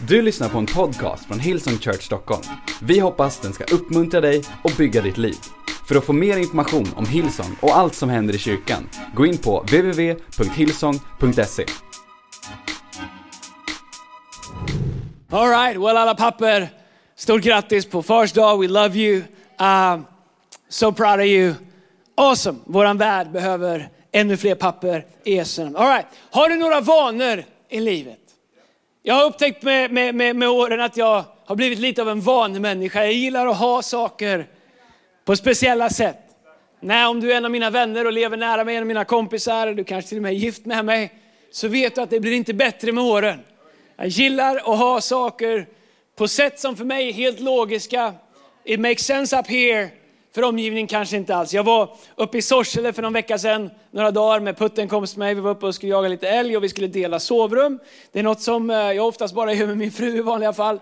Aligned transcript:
Du 0.00 0.22
lyssnar 0.22 0.48
på 0.48 0.58
en 0.58 0.66
podcast 0.66 1.24
från 1.24 1.40
Hillsong 1.40 1.78
Church 1.78 2.02
Stockholm. 2.02 2.42
Vi 2.82 2.98
hoppas 2.98 3.40
den 3.40 3.52
ska 3.52 3.64
uppmuntra 3.64 4.20
dig 4.20 4.42
och 4.64 4.70
bygga 4.78 5.02
ditt 5.02 5.18
liv. 5.18 5.36
För 5.88 5.96
att 5.96 6.04
få 6.04 6.12
mer 6.12 6.36
information 6.36 6.88
om 6.96 7.06
Hillsong 7.06 7.56
och 7.60 7.76
allt 7.76 7.94
som 7.94 8.08
händer 8.08 8.34
i 8.34 8.38
kyrkan, 8.38 8.88
gå 9.14 9.26
in 9.26 9.38
på 9.38 9.60
www.hillsong.se. 9.60 11.66
All 15.30 15.48
right, 15.48 15.76
well 15.76 15.96
alla 15.96 16.14
papper, 16.14 16.68
stort 17.16 17.42
grattis 17.42 17.86
på 17.86 18.02
Fars 18.02 18.32
dag. 18.32 18.60
We 18.60 18.68
love 18.68 18.98
you. 18.98 19.22
Uh, 19.60 19.98
so 20.68 20.92
proud 20.92 21.20
of 21.20 21.26
you. 21.26 21.54
Awesome, 22.16 22.58
våran 22.64 22.98
värld 22.98 23.30
behöver 23.30 23.88
ännu 24.12 24.36
fler 24.36 24.54
papper 24.54 25.06
i 25.24 25.34
Jesu 25.34 25.64
namn. 25.64 25.76
All 25.76 25.88
right, 25.88 26.06
har 26.30 26.48
du 26.48 26.56
några 26.56 26.80
vanor 26.80 27.44
i 27.68 27.80
livet? 27.80 28.25
Jag 29.08 29.14
har 29.14 29.24
upptäckt 29.24 29.62
med, 29.62 29.90
med, 29.90 30.14
med, 30.14 30.36
med 30.36 30.48
åren 30.48 30.80
att 30.80 30.96
jag 30.96 31.24
har 31.44 31.56
blivit 31.56 31.78
lite 31.78 32.02
av 32.02 32.08
en 32.08 32.20
vanemänniska. 32.20 33.04
Jag 33.04 33.12
gillar 33.12 33.46
att 33.46 33.56
ha 33.56 33.82
saker 33.82 34.46
på 35.24 35.36
speciella 35.36 35.90
sätt. 35.90 36.18
Nej, 36.80 37.06
om 37.06 37.20
du 37.20 37.32
är 37.32 37.36
en 37.36 37.44
av 37.44 37.50
mina 37.50 37.70
vänner 37.70 38.04
och 38.04 38.12
lever 38.12 38.36
nära 38.36 38.64
mig, 38.64 38.76
en 38.76 38.82
av 38.82 38.86
mina 38.86 39.04
kompisar, 39.04 39.72
du 39.72 39.84
kanske 39.84 40.08
till 40.08 40.18
och 40.18 40.22
med 40.22 40.32
är 40.32 40.36
gift 40.36 40.66
med 40.66 40.84
mig, 40.84 41.12
så 41.50 41.68
vet 41.68 41.94
du 41.94 42.00
att 42.00 42.10
det 42.10 42.20
blir 42.20 42.32
inte 42.32 42.54
bättre 42.54 42.92
med 42.92 43.04
åren. 43.04 43.38
Jag 43.96 44.06
gillar 44.06 44.56
att 44.56 44.78
ha 44.78 45.00
saker 45.00 45.66
på 46.16 46.28
sätt 46.28 46.60
som 46.60 46.76
för 46.76 46.84
mig 46.84 47.08
är 47.08 47.12
helt 47.12 47.40
logiska. 47.40 48.14
It 48.64 48.80
makes 48.80 49.04
sense 49.04 49.38
up 49.38 49.46
here. 49.46 49.88
För 50.36 50.42
omgivningen 50.42 50.86
kanske 50.86 51.16
inte 51.16 51.36
alls. 51.36 51.54
Jag 51.54 51.64
var 51.64 51.88
uppe 52.14 52.38
i 52.38 52.42
Sorsele 52.42 52.92
för 52.92 53.02
någon 53.02 53.12
vecka 53.12 53.38
sedan, 53.38 53.70
några 53.90 54.10
dagar 54.10 54.40
med 54.40 54.58
Putten 54.58 54.88
kom 54.88 55.06
till 55.06 55.18
mig. 55.18 55.34
Vi 55.34 55.40
var 55.40 55.50
uppe 55.50 55.66
och 55.66 55.74
skulle 55.74 55.92
jaga 55.92 56.08
lite 56.08 56.28
älg 56.28 56.56
och 56.56 56.64
vi 56.64 56.68
skulle 56.68 56.86
dela 56.86 57.20
sovrum. 57.20 57.78
Det 58.12 58.18
är 58.18 58.22
något 58.22 58.40
som 58.40 58.70
eh, 58.70 58.76
jag 58.76 59.06
oftast 59.06 59.34
bara 59.34 59.52
gör 59.52 59.66
med 59.66 59.76
min 59.76 59.92
fru 59.92 60.16
i 60.16 60.20
vanliga 60.20 60.52
fall. 60.52 60.80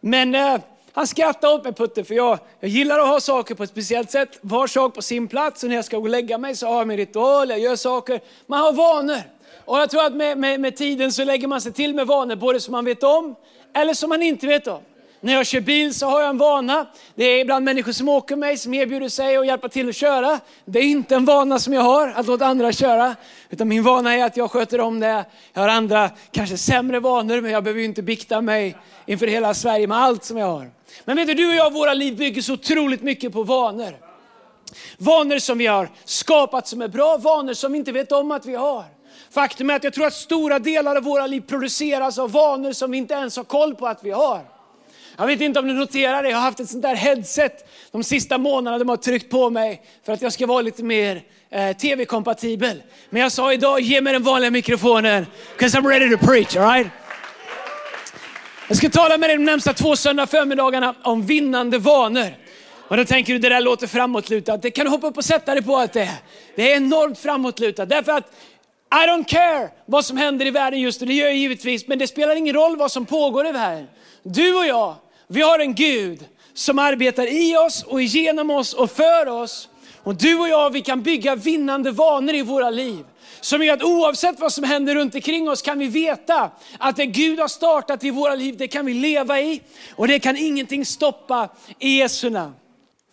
Men 0.00 0.34
eh, 0.34 0.56
han 0.92 1.06
skrattade 1.06 1.54
åt 1.54 1.64
mig 1.64 1.72
Putte, 1.72 2.04
för 2.04 2.14
jag, 2.14 2.38
jag 2.60 2.70
gillar 2.70 2.98
att 2.98 3.08
ha 3.08 3.20
saker 3.20 3.54
på 3.54 3.62
ett 3.62 3.70
speciellt 3.70 4.10
sätt. 4.10 4.38
Var 4.40 4.66
sak 4.66 4.94
på 4.94 5.02
sin 5.02 5.28
plats 5.28 5.62
och 5.62 5.68
när 5.68 5.76
jag 5.76 5.84
ska 5.84 5.96
gå 5.96 6.02
och 6.02 6.08
lägga 6.08 6.38
mig 6.38 6.56
så 6.56 6.66
har 6.66 6.78
jag 6.78 6.88
min 6.88 6.96
ritual, 6.96 7.50
jag 7.50 7.58
gör 7.58 7.76
saker. 7.76 8.20
Man 8.46 8.60
har 8.60 8.72
vanor. 8.72 9.22
Och 9.64 9.78
jag 9.78 9.90
tror 9.90 10.04
att 10.04 10.14
med, 10.14 10.38
med, 10.38 10.60
med 10.60 10.76
tiden 10.76 11.12
så 11.12 11.24
lägger 11.24 11.48
man 11.48 11.60
sig 11.60 11.72
till 11.72 11.94
med 11.94 12.06
vanor, 12.06 12.36
både 12.36 12.60
som 12.60 12.72
man 12.72 12.84
vet 12.84 13.02
om 13.02 13.34
eller 13.72 13.94
som 13.94 14.08
man 14.08 14.22
inte 14.22 14.46
vet 14.46 14.66
om. 14.66 14.80
När 15.24 15.32
jag 15.32 15.46
kör 15.46 15.60
bil 15.60 15.94
så 15.94 16.06
har 16.06 16.20
jag 16.20 16.30
en 16.30 16.38
vana. 16.38 16.86
Det 17.14 17.24
är 17.24 17.40
ibland 17.40 17.64
människor 17.64 17.92
som 17.92 18.08
åker 18.08 18.36
mig 18.36 18.58
som 18.58 18.74
erbjuder 18.74 19.08
sig 19.08 19.36
att 19.36 19.46
hjälpa 19.46 19.68
till 19.68 19.88
att 19.88 19.96
köra. 19.96 20.40
Det 20.64 20.78
är 20.78 20.82
inte 20.82 21.14
en 21.14 21.24
vana 21.24 21.58
som 21.58 21.72
jag 21.72 21.82
har, 21.82 22.08
att 22.08 22.26
låta 22.26 22.46
andra 22.46 22.72
köra. 22.72 23.16
Utan 23.50 23.68
min 23.68 23.82
vana 23.82 24.14
är 24.14 24.24
att 24.24 24.36
jag 24.36 24.50
sköter 24.50 24.80
om 24.80 25.00
det. 25.00 25.24
Jag 25.52 25.60
har 25.60 25.68
andra, 25.68 26.10
kanske 26.30 26.56
sämre 26.56 27.00
vanor, 27.00 27.40
men 27.40 27.50
jag 27.50 27.64
behöver 27.64 27.80
ju 27.80 27.86
inte 27.86 28.02
bikta 28.02 28.40
mig 28.40 28.76
inför 29.06 29.26
hela 29.26 29.54
Sverige 29.54 29.86
med 29.86 29.98
allt 29.98 30.24
som 30.24 30.36
jag 30.36 30.46
har. 30.46 30.70
Men 31.04 31.16
vet 31.16 31.26
du, 31.26 31.34
du 31.34 31.48
och 31.48 31.54
jag, 31.54 31.72
våra 31.72 31.94
liv 31.94 32.16
bygger 32.16 32.42
så 32.42 32.52
otroligt 32.52 33.02
mycket 33.02 33.32
på 33.32 33.42
vanor. 33.42 33.96
Vanor 34.98 35.38
som 35.38 35.58
vi 35.58 35.66
har 35.66 35.88
skapat 36.04 36.68
som 36.68 36.82
är 36.82 36.88
bra, 36.88 37.16
vanor 37.16 37.54
som 37.54 37.72
vi 37.72 37.78
inte 37.78 37.92
vet 37.92 38.12
om 38.12 38.30
att 38.30 38.46
vi 38.46 38.54
har. 38.54 38.84
Faktum 39.30 39.70
är 39.70 39.76
att 39.76 39.84
jag 39.84 39.94
tror 39.94 40.06
att 40.06 40.14
stora 40.14 40.58
delar 40.58 40.96
av 40.96 41.02
våra 41.02 41.26
liv 41.26 41.40
produceras 41.40 42.18
av 42.18 42.32
vanor 42.32 42.72
som 42.72 42.90
vi 42.90 42.98
inte 42.98 43.14
ens 43.14 43.36
har 43.36 43.44
koll 43.44 43.74
på 43.74 43.86
att 43.86 44.04
vi 44.04 44.10
har. 44.10 44.53
Jag 45.16 45.26
vet 45.26 45.40
inte 45.40 45.60
om 45.60 45.68
du 45.68 45.74
noterar 45.74 46.22
det, 46.22 46.28
jag 46.30 46.36
har 46.36 46.42
haft 46.44 46.60
ett 46.60 46.70
sånt 46.70 46.82
där 46.82 46.94
headset 46.94 47.68
de 47.90 48.04
sista 48.04 48.38
månaderna. 48.38 48.78
De 48.78 48.88
har 48.88 48.96
tryckt 48.96 49.30
på 49.30 49.50
mig 49.50 49.82
för 50.06 50.12
att 50.12 50.22
jag 50.22 50.32
ska 50.32 50.46
vara 50.46 50.62
lite 50.62 50.82
mer 50.84 51.22
eh, 51.50 51.76
tv-kompatibel. 51.76 52.82
Men 53.10 53.22
jag 53.22 53.32
sa 53.32 53.52
idag, 53.52 53.80
ge 53.80 54.00
mig 54.00 54.12
den 54.12 54.22
vanliga 54.22 54.50
mikrofonen, 54.50 55.26
'cause 55.58 55.78
I'm 55.78 55.88
ready 55.88 56.16
to 56.16 56.26
preach, 56.26 56.56
alright? 56.56 56.86
Jag 58.68 58.76
ska 58.76 58.90
tala 58.90 59.18
med 59.18 59.30
dig 59.30 59.36
de 59.36 59.44
närmsta 59.44 59.72
två 59.72 59.96
söndag 59.96 60.26
förmiddagarna 60.26 60.94
om 61.02 61.26
vinnande 61.26 61.78
vanor. 61.78 62.36
Och 62.88 62.96
då 62.96 63.04
tänker 63.04 63.32
du, 63.32 63.38
det 63.38 63.48
där 63.48 63.60
låter 63.60 63.86
framåtlutat. 63.86 64.62
Det 64.62 64.70
kan 64.70 64.84
du 64.84 64.90
hoppa 64.90 65.06
upp 65.06 65.16
och 65.16 65.24
sätta 65.24 65.54
dig 65.54 65.62
på 65.64 65.76
att 65.76 65.92
det 65.92 66.02
är. 66.02 66.16
Det 66.56 66.72
är 66.72 66.76
enormt 66.76 67.18
framåtlutat. 67.18 67.88
Därför 67.88 68.12
att 68.12 68.32
I 69.04 69.08
don't 69.08 69.24
care 69.24 69.68
vad 69.86 70.04
som 70.04 70.16
händer 70.16 70.46
i 70.46 70.50
världen 70.50 70.80
just 70.80 71.00
nu, 71.00 71.06
det 71.06 71.14
gör 71.14 71.26
jag 71.26 71.36
givetvis, 71.36 71.88
men 71.88 71.98
det 71.98 72.06
spelar 72.06 72.36
ingen 72.36 72.54
roll 72.54 72.76
vad 72.76 72.92
som 72.92 73.06
pågår 73.06 73.46
i 73.46 73.52
världen. 73.52 73.86
Du 74.22 74.54
och 74.54 74.66
jag, 74.66 74.94
vi 75.28 75.42
har 75.42 75.58
en 75.58 75.74
Gud 75.74 76.24
som 76.54 76.78
arbetar 76.78 77.26
i 77.26 77.56
oss 77.56 77.82
och 77.82 78.02
genom 78.02 78.50
oss 78.50 78.74
och 78.74 78.90
för 78.90 79.28
oss. 79.28 79.68
Och 80.02 80.14
du 80.14 80.38
och 80.38 80.48
jag, 80.48 80.70
vi 80.70 80.80
kan 80.80 81.02
bygga 81.02 81.34
vinnande 81.34 81.90
vanor 81.90 82.34
i 82.34 82.42
våra 82.42 82.70
liv. 82.70 83.04
Som 83.40 83.62
gör 83.62 83.74
att 83.74 83.82
oavsett 83.82 84.40
vad 84.40 84.52
som 84.52 84.64
händer 84.64 84.94
runt 84.94 85.14
omkring 85.14 85.48
oss 85.48 85.62
kan 85.62 85.78
vi 85.78 85.86
veta 85.86 86.50
att 86.78 86.96
det 86.96 87.06
Gud 87.06 87.40
har 87.40 87.48
startat 87.48 88.04
i 88.04 88.10
våra 88.10 88.34
liv, 88.34 88.56
det 88.58 88.68
kan 88.68 88.86
vi 88.86 88.94
leva 88.94 89.40
i. 89.40 89.60
Och 89.96 90.08
det 90.08 90.18
kan 90.18 90.36
ingenting 90.36 90.84
stoppa 90.84 91.48
i 91.78 91.98
Jesu 91.98 92.30
namn. 92.30 92.54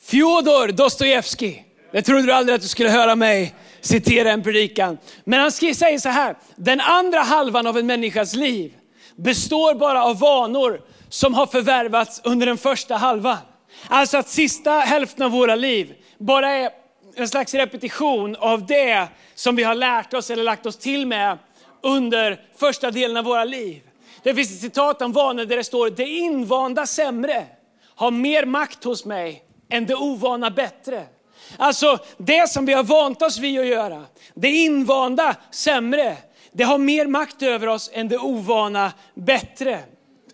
Fjodor 0.02 0.68
Dostojevskij, 0.68 1.66
det 1.92 2.02
trodde 2.02 2.22
du 2.22 2.32
aldrig 2.32 2.56
att 2.56 2.62
du 2.62 2.68
skulle 2.68 2.90
höra 2.90 3.16
mig 3.16 3.54
citera 3.82 4.32
en 4.32 4.44
predikan. 4.44 4.98
Men 5.24 5.40
han 5.40 5.52
säger 5.52 6.00
så 6.00 6.10
här, 6.10 6.38
den 6.56 6.80
andra 6.80 7.20
halvan 7.20 7.68
av 7.68 7.78
en 7.78 7.86
människas 7.86 8.36
liv 8.36 8.74
består 9.16 9.76
bara 9.76 10.04
av 10.04 10.20
vanor 10.20 10.82
som 11.12 11.34
har 11.34 11.46
förvärvats 11.46 12.22
under 12.24 12.46
den 12.46 12.58
första 12.58 12.96
halvan. 12.96 13.38
Alltså 13.88 14.18
att 14.18 14.30
sista 14.30 14.72
hälften 14.72 15.26
av 15.26 15.32
våra 15.32 15.56
liv 15.56 15.94
bara 16.18 16.50
är 16.50 16.70
en 17.16 17.28
slags 17.28 17.54
repetition 17.54 18.36
av 18.36 18.66
det 18.66 19.08
som 19.36 19.56
vi 19.56 19.64
har 19.64 19.76
lärt 19.76 20.14
oss 20.14 20.30
eller 20.30 20.44
lagt 20.44 20.66
oss 20.66 20.78
till 20.78 21.08
med 21.08 21.38
under 21.84 22.42
första 22.58 22.92
delen 22.92 23.18
av 23.18 23.24
våra 23.24 23.46
liv. 23.46 23.82
Det 24.24 24.36
finns 24.36 24.52
ett 24.52 24.62
citat 24.62 25.02
om 25.02 25.12
vanor 25.12 25.46
där 25.46 25.58
det 25.58 25.64
står, 25.64 25.90
det 25.90 26.08
invanda 26.08 26.86
sämre 26.86 27.46
har 27.96 28.12
mer 28.12 28.46
makt 28.46 28.84
hos 28.84 29.06
mig 29.06 29.44
än 29.70 29.86
det 29.86 29.96
ovana 29.96 30.50
bättre. 30.50 31.06
Alltså 31.58 31.98
det 32.18 32.50
som 32.50 32.66
vi 32.66 32.74
har 32.74 32.84
vant 32.84 33.22
oss 33.22 33.38
vid 33.38 33.60
att 33.60 33.66
göra, 33.66 34.06
det 34.34 34.50
invanda 34.50 35.36
sämre, 35.52 36.18
det 36.52 36.64
har 36.64 36.78
mer 36.78 37.08
makt 37.08 37.42
över 37.42 37.68
oss 37.68 37.90
än 37.94 38.08
det 38.08 38.18
ovana 38.18 38.92
bättre. 39.16 39.80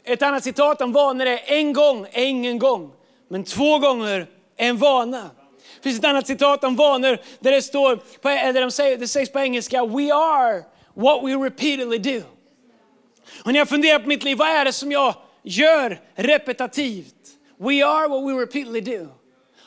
Ett 0.07 0.21
annat 0.21 0.43
citat 0.43 0.81
om 0.81 0.91
vanor 0.91 1.25
är, 1.25 1.39
en 1.45 1.73
gång 1.73 2.07
är 2.11 2.25
ingen 2.25 2.59
gång, 2.59 2.91
men 3.27 3.43
två 3.43 3.79
gånger 3.79 4.27
är 4.57 4.69
en 4.69 4.77
vana. 4.77 5.29
Det 5.75 5.83
finns 5.83 5.99
ett 5.99 6.05
annat 6.05 6.27
citat 6.27 6.63
om 6.63 6.75
vanor 6.75 7.19
där 7.39 7.51
det 7.51 7.61
står, 7.61 7.99
eller 8.23 8.61
de 8.61 8.71
säger, 8.71 8.97
det 8.97 9.07
sägs 9.07 9.31
på 9.31 9.39
engelska, 9.39 9.85
we 9.85 10.13
are 10.13 10.63
what 10.93 11.23
we 11.23 11.35
repeatedly 11.35 11.97
do. 11.97 12.21
Och 13.43 13.51
när 13.51 13.59
jag 13.59 13.69
funderar 13.69 13.99
på 13.99 14.07
mitt 14.07 14.23
liv, 14.23 14.37
vad 14.37 14.47
är 14.47 14.65
det 14.65 14.73
som 14.73 14.91
jag 14.91 15.15
gör 15.43 15.99
repetitivt? 16.15 17.15
We 17.57 17.85
are 17.85 18.07
what 18.07 18.23
we 18.23 18.41
repeatedly 18.41 18.81
do. 18.81 19.07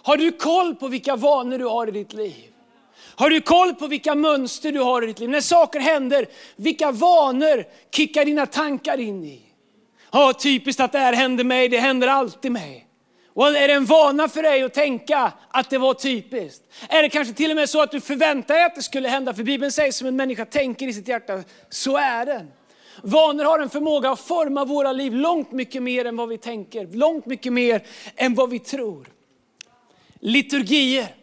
Har 0.03 0.17
du 0.17 0.33
koll 0.33 0.75
på 0.75 0.89
vilka 0.89 1.17
vanor 1.17 1.59
du 1.59 1.65
har 1.65 1.87
i 1.87 1.91
ditt 1.91 2.13
liv? 2.13 2.53
Har 3.15 3.31
du 3.31 3.41
koll 3.41 3.75
på 3.75 3.87
vilka 3.87 4.15
mönster 4.15 4.73
du 4.73 4.81
har 4.81 5.03
i 5.03 5.07
ditt 5.07 5.21
liv? 5.21 5.29
När 5.29 5.41
saker 5.41 5.81
händer, 5.81 6.27
vilka 6.57 6.93
vanor 6.93 7.65
kickar 7.95 8.25
dina 8.25 8.47
tankar 8.47 9.01
in 9.01 9.25
i? 9.25 9.50
Ja, 10.13 10.33
typiskt 10.33 10.81
att 10.81 10.93
det 10.93 10.99
här 10.99 11.13
händer 11.13 11.45
mig, 11.45 11.69
det 11.69 11.79
händer 11.79 12.09
alltid 12.09 12.53
mig. 12.53 12.87
Och 13.35 13.49
är 13.49 13.69
det 13.69 13.75
en 13.75 13.85
vana 13.85 14.29
för 14.29 14.43
dig 14.43 14.63
att 14.63 14.75
tänka 14.75 15.33
att 15.49 15.71
det 15.71 15.79
var 15.79 15.95
typiskt? 15.95 16.63
Är 16.89 17.03
det 17.03 17.09
kanske 17.09 17.35
till 17.35 17.51
och 17.51 17.57
med 17.57 17.69
så 17.69 17.83
att 17.83 17.91
du 17.91 18.01
förväntar 18.01 18.55
dig 18.55 18.65
att 18.65 18.75
det 18.75 18.83
skulle 18.83 19.09
hända? 19.09 19.35
För 19.35 19.43
Bibeln 19.43 19.73
säger 19.73 19.93
som 19.93 20.07
en 20.07 20.17
människa 20.17 20.45
tänker 20.45 20.89
i 20.89 20.93
sitt 20.93 21.09
hjärta, 21.09 21.43
så 21.69 21.97
är 21.97 22.27
det. 22.27 22.47
Vanor 23.03 23.45
har 23.45 23.59
en 23.59 23.71
förmåga 23.71 24.11
att 24.11 24.21
forma 24.21 24.65
våra 24.65 24.93
liv 24.93 25.15
långt 25.15 25.53
mycket 25.53 25.83
mer 25.83 26.05
än 26.05 26.17
vad 26.17 26.29
vi 26.29 26.39
tänker, 26.39 26.87
långt 26.87 27.27
mycket 27.27 27.53
mer 27.53 27.83
än 28.17 28.35
vad 28.35 28.51
vi 28.51 28.59
tror. 28.59 29.07
Liturgier. 30.21 31.15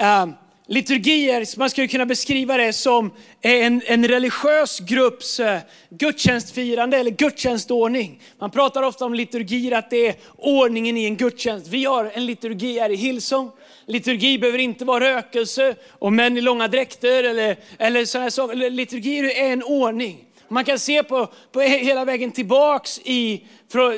Uh, 0.00 0.26
liturgier, 0.70 1.58
man 1.58 1.70
skulle 1.70 1.88
kunna 1.88 2.06
beskriva 2.06 2.56
det 2.56 2.72
som 2.72 3.10
en, 3.40 3.82
en 3.86 4.08
religiös 4.08 4.80
grupps 4.80 5.40
eh, 5.40 5.60
gudstjänstfirande 5.88 6.96
eller 6.96 7.10
gudstjänstordning. 7.10 8.22
Man 8.38 8.50
pratar 8.50 8.82
ofta 8.82 9.04
om 9.04 9.14
liturgier, 9.14 9.78
att 9.78 9.90
det 9.90 10.06
är 10.06 10.14
ordningen 10.36 10.96
i 10.96 11.04
en 11.04 11.16
gudstjänst. 11.16 11.68
Vi 11.68 11.84
har 11.84 12.10
en 12.14 12.26
liturgi 12.26 12.78
här 12.78 12.90
i 12.90 12.96
Hillsong. 12.96 13.50
Liturgi 13.86 14.38
behöver 14.38 14.58
inte 14.58 14.84
vara 14.84 15.16
rökelse 15.16 15.74
och 15.88 16.12
män 16.12 16.38
i 16.38 16.40
långa 16.40 16.68
dräkter 16.68 17.24
eller, 17.24 17.56
eller 17.78 18.04
sådana 18.04 18.30
saker. 18.30 18.70
Liturgi 18.70 19.18
är 19.18 19.52
en 19.52 19.62
ordning. 19.62 20.29
Man 20.52 20.64
kan 20.64 20.78
se 20.78 21.02
på, 21.02 21.28
på 21.52 21.60
hela 21.60 22.04
vägen 22.04 22.32
tillbaks 22.32 23.00
i, 23.04 23.46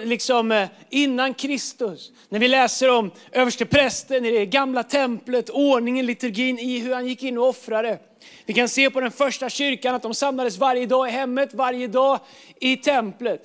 liksom, 0.04 0.52
eh, 0.52 0.68
innan 0.90 1.34
Kristus. 1.34 2.12
När 2.28 2.38
vi 2.38 2.48
läser 2.48 2.90
om 2.90 3.10
översteprästen 3.32 4.26
i 4.26 4.30
det 4.30 4.46
gamla 4.46 4.82
templet, 4.82 5.50
ordningen, 5.50 6.06
liturgin 6.06 6.58
i 6.58 6.78
hur 6.78 6.94
han 6.94 7.06
gick 7.06 7.22
in 7.22 7.38
och 7.38 7.48
offrade. 7.48 7.98
Vi 8.46 8.54
kan 8.54 8.68
se 8.68 8.90
på 8.90 9.00
den 9.00 9.10
första 9.10 9.48
kyrkan 9.48 9.94
att 9.94 10.02
de 10.02 10.14
samlades 10.14 10.58
varje 10.58 10.86
dag 10.86 11.08
i 11.08 11.10
hemmet, 11.10 11.54
varje 11.54 11.88
dag 11.88 12.18
i 12.60 12.76
templet. 12.76 13.42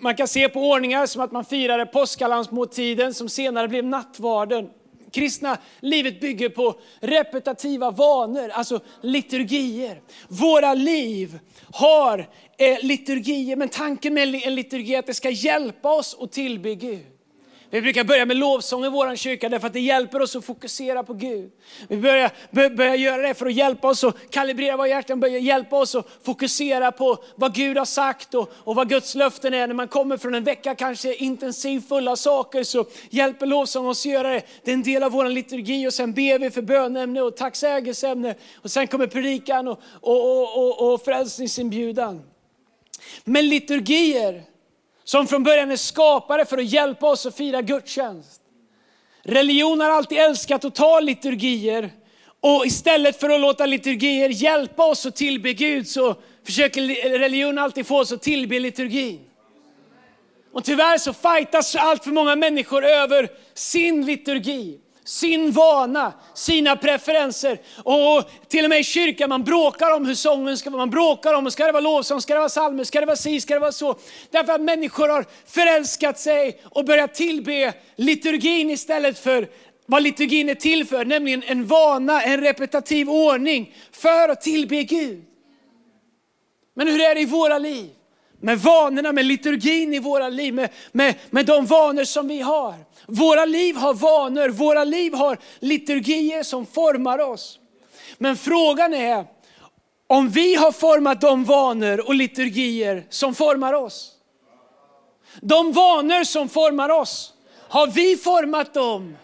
Man 0.00 0.14
kan 0.14 0.28
se 0.28 0.48
på 0.48 0.60
ordningar 0.60 1.06
som 1.06 1.22
att 1.22 1.32
man 1.32 1.44
firade 1.44 1.86
påskalandsmåltiden 1.86 3.14
som 3.14 3.28
senare 3.28 3.68
blev 3.68 3.84
nattvarden 3.84 4.68
kristna 5.12 5.58
livet 5.80 6.20
bygger 6.20 6.48
på 6.48 6.80
repetitiva 7.00 7.90
vanor, 7.90 8.48
alltså 8.48 8.80
liturgier. 9.02 10.00
Våra 10.28 10.74
liv 10.74 11.38
har 11.72 12.18
eh, 12.58 12.78
liturgier, 12.82 13.56
men 13.56 13.68
tanken 13.68 14.14
med 14.14 14.34
en 14.34 14.54
liturgi 14.54 14.94
är 14.94 14.98
att 14.98 15.06
det 15.06 15.14
ska 15.14 15.30
hjälpa 15.30 15.92
oss 15.92 16.16
att 16.20 16.32
tillbe 16.32 16.74
Gud. 16.74 17.17
Vi 17.70 17.82
brukar 17.82 18.04
börja 18.04 18.26
med 18.26 18.36
lovsång 18.36 18.84
i 18.84 18.88
vår 18.88 19.16
kyrka 19.16 19.48
därför 19.48 19.66
att 19.66 19.72
det 19.72 19.80
hjälper 19.80 20.22
oss 20.22 20.36
att 20.36 20.44
fokusera 20.44 21.02
på 21.02 21.14
Gud. 21.14 21.50
Vi 21.88 21.96
börjar, 21.96 22.30
börjar 22.76 22.94
göra 22.94 23.22
det 23.22 23.34
för 23.34 23.46
att 23.46 23.52
hjälpa 23.52 23.88
oss 23.88 24.04
att 24.04 24.30
kalibrera 24.30 24.76
våra 24.76 24.88
hjärtan, 24.88 25.20
börja 25.20 25.38
hjälpa 25.38 25.76
oss 25.76 25.94
att 25.94 26.06
fokusera 26.24 26.92
på 26.92 27.18
vad 27.34 27.54
Gud 27.54 27.78
har 27.78 27.84
sagt 27.84 28.34
och, 28.34 28.52
och 28.54 28.74
vad 28.74 28.88
Guds 28.88 29.14
löften 29.14 29.54
är. 29.54 29.66
När 29.66 29.74
man 29.74 29.88
kommer 29.88 30.16
från 30.16 30.34
en 30.34 30.44
vecka 30.44 30.74
kanske 30.74 31.14
intensiv 31.14 31.80
full 31.80 32.08
av 32.08 32.16
saker 32.16 32.62
så 32.62 32.84
hjälper 33.10 33.46
lovsång 33.46 33.86
oss 33.86 34.06
att 34.06 34.12
göra 34.12 34.30
det. 34.30 34.42
Det 34.64 34.70
är 34.70 34.74
en 34.74 34.82
del 34.82 35.02
av 35.02 35.12
vår 35.12 35.28
liturgi 35.28 35.88
och 35.88 35.94
sen 35.94 36.12
ber 36.12 36.38
vi 36.38 36.50
för 36.50 36.62
bönämne 36.62 37.20
och 37.20 37.36
tacksägelseämne 37.36 38.34
och 38.56 38.70
sen 38.70 38.86
kommer 38.86 39.06
predikan 39.06 39.68
och, 39.68 39.80
och, 40.00 40.40
och, 40.40 40.58
och, 40.58 40.94
och 40.94 41.04
frälsningsinbjudan. 41.04 42.22
Men 43.24 43.48
liturgier 43.48 44.44
som 45.08 45.26
från 45.26 45.42
början 45.42 45.70
är 45.70 45.76
skapade 45.76 46.44
för 46.44 46.58
att 46.58 46.64
hjälpa 46.64 47.06
oss 47.06 47.26
att 47.26 47.36
fira 47.36 47.62
gudstjänst. 47.62 48.40
Religion 49.22 49.80
har 49.80 49.90
alltid 49.90 50.18
älskat 50.18 50.64
att 50.64 50.74
ta 50.74 51.00
liturgier 51.00 51.90
och 52.40 52.66
istället 52.66 53.20
för 53.20 53.30
att 53.30 53.40
låta 53.40 53.66
liturgier 53.66 54.28
hjälpa 54.28 54.84
oss 54.84 55.06
att 55.06 55.16
tillbe 55.16 55.52
Gud 55.52 55.88
så 55.88 56.14
försöker 56.44 57.18
religion 57.18 57.58
alltid 57.58 57.86
få 57.86 57.98
oss 57.98 58.12
att 58.12 58.22
tillbe 58.22 58.58
liturgin. 58.58 59.20
Och 60.52 60.64
tyvärr 60.64 60.98
så 60.98 61.12
fightas 61.12 61.76
allt 61.76 62.04
för 62.04 62.10
många 62.10 62.36
människor 62.36 62.84
över 62.84 63.28
sin 63.54 64.06
liturgi 64.06 64.78
sin 65.08 65.52
vana, 65.52 66.12
sina 66.34 66.76
preferenser. 66.76 67.60
Och 67.76 68.30
till 68.48 68.64
och 68.64 68.70
med 68.70 68.80
i 68.80 68.84
kyrkan, 68.84 69.28
man 69.28 69.44
bråkar 69.44 69.96
om 69.96 70.06
hur 70.06 70.14
sången 70.14 70.58
ska 70.58 70.70
vara. 70.70 70.78
Man 70.78 70.90
bråkar 70.90 71.34
om, 71.34 71.50
ska 71.50 71.66
det 71.66 71.72
vara 71.72 71.80
lovsång, 71.80 72.20
ska 72.20 72.34
det 72.34 72.40
vara 72.40 72.48
psalmer, 72.48 72.84
ska 72.84 73.00
det 73.00 73.06
vara 73.06 73.16
si, 73.16 73.40
ska 73.40 73.54
det 73.54 73.60
vara 73.60 73.72
så. 73.72 73.96
Därför 74.30 74.52
att 74.52 74.60
människor 74.60 75.08
har 75.08 75.24
förälskat 75.46 76.18
sig 76.18 76.60
och 76.64 76.84
börjat 76.84 77.14
tillbe 77.14 77.74
liturgin 77.96 78.70
istället 78.70 79.18
för 79.18 79.48
vad 79.86 80.02
liturgin 80.02 80.48
är 80.48 80.54
till 80.54 80.86
för, 80.86 81.04
nämligen 81.04 81.42
en 81.46 81.66
vana, 81.66 82.22
en 82.22 82.40
repetitiv 82.40 83.10
ordning 83.10 83.74
för 83.92 84.28
att 84.28 84.40
tillbe 84.40 84.82
Gud. 84.82 85.24
Men 86.74 86.88
hur 86.88 87.00
är 87.00 87.14
det 87.14 87.20
i 87.20 87.26
våra 87.26 87.58
liv? 87.58 87.90
Med 88.40 88.58
vanorna, 88.58 89.12
med 89.12 89.24
liturgin 89.24 89.94
i 89.94 89.98
våra 89.98 90.28
liv, 90.28 90.54
med, 90.54 90.68
med, 90.92 91.14
med 91.30 91.46
de 91.46 91.66
vanor 91.66 92.04
som 92.04 92.28
vi 92.28 92.40
har. 92.40 92.74
Våra 93.06 93.44
liv 93.44 93.76
har 93.76 93.94
vanor, 93.94 94.48
våra 94.48 94.84
liv 94.84 95.14
har 95.14 95.38
liturgier 95.58 96.42
som 96.42 96.66
formar 96.66 97.18
oss. 97.18 97.58
Men 98.18 98.36
frågan 98.36 98.94
är 98.94 99.24
om 100.06 100.28
vi 100.28 100.54
har 100.54 100.72
format 100.72 101.20
de 101.20 101.44
vanor 101.44 102.08
och 102.08 102.14
liturgier 102.14 103.06
som 103.08 103.34
formar 103.34 103.72
oss. 103.72 104.10
De 105.40 105.72
vanor 105.72 106.24
som 106.24 106.48
formar 106.48 106.88
oss, 106.88 107.32
har 107.68 107.86
vi 107.86 108.16
format 108.16 108.74
dem? 108.74 109.16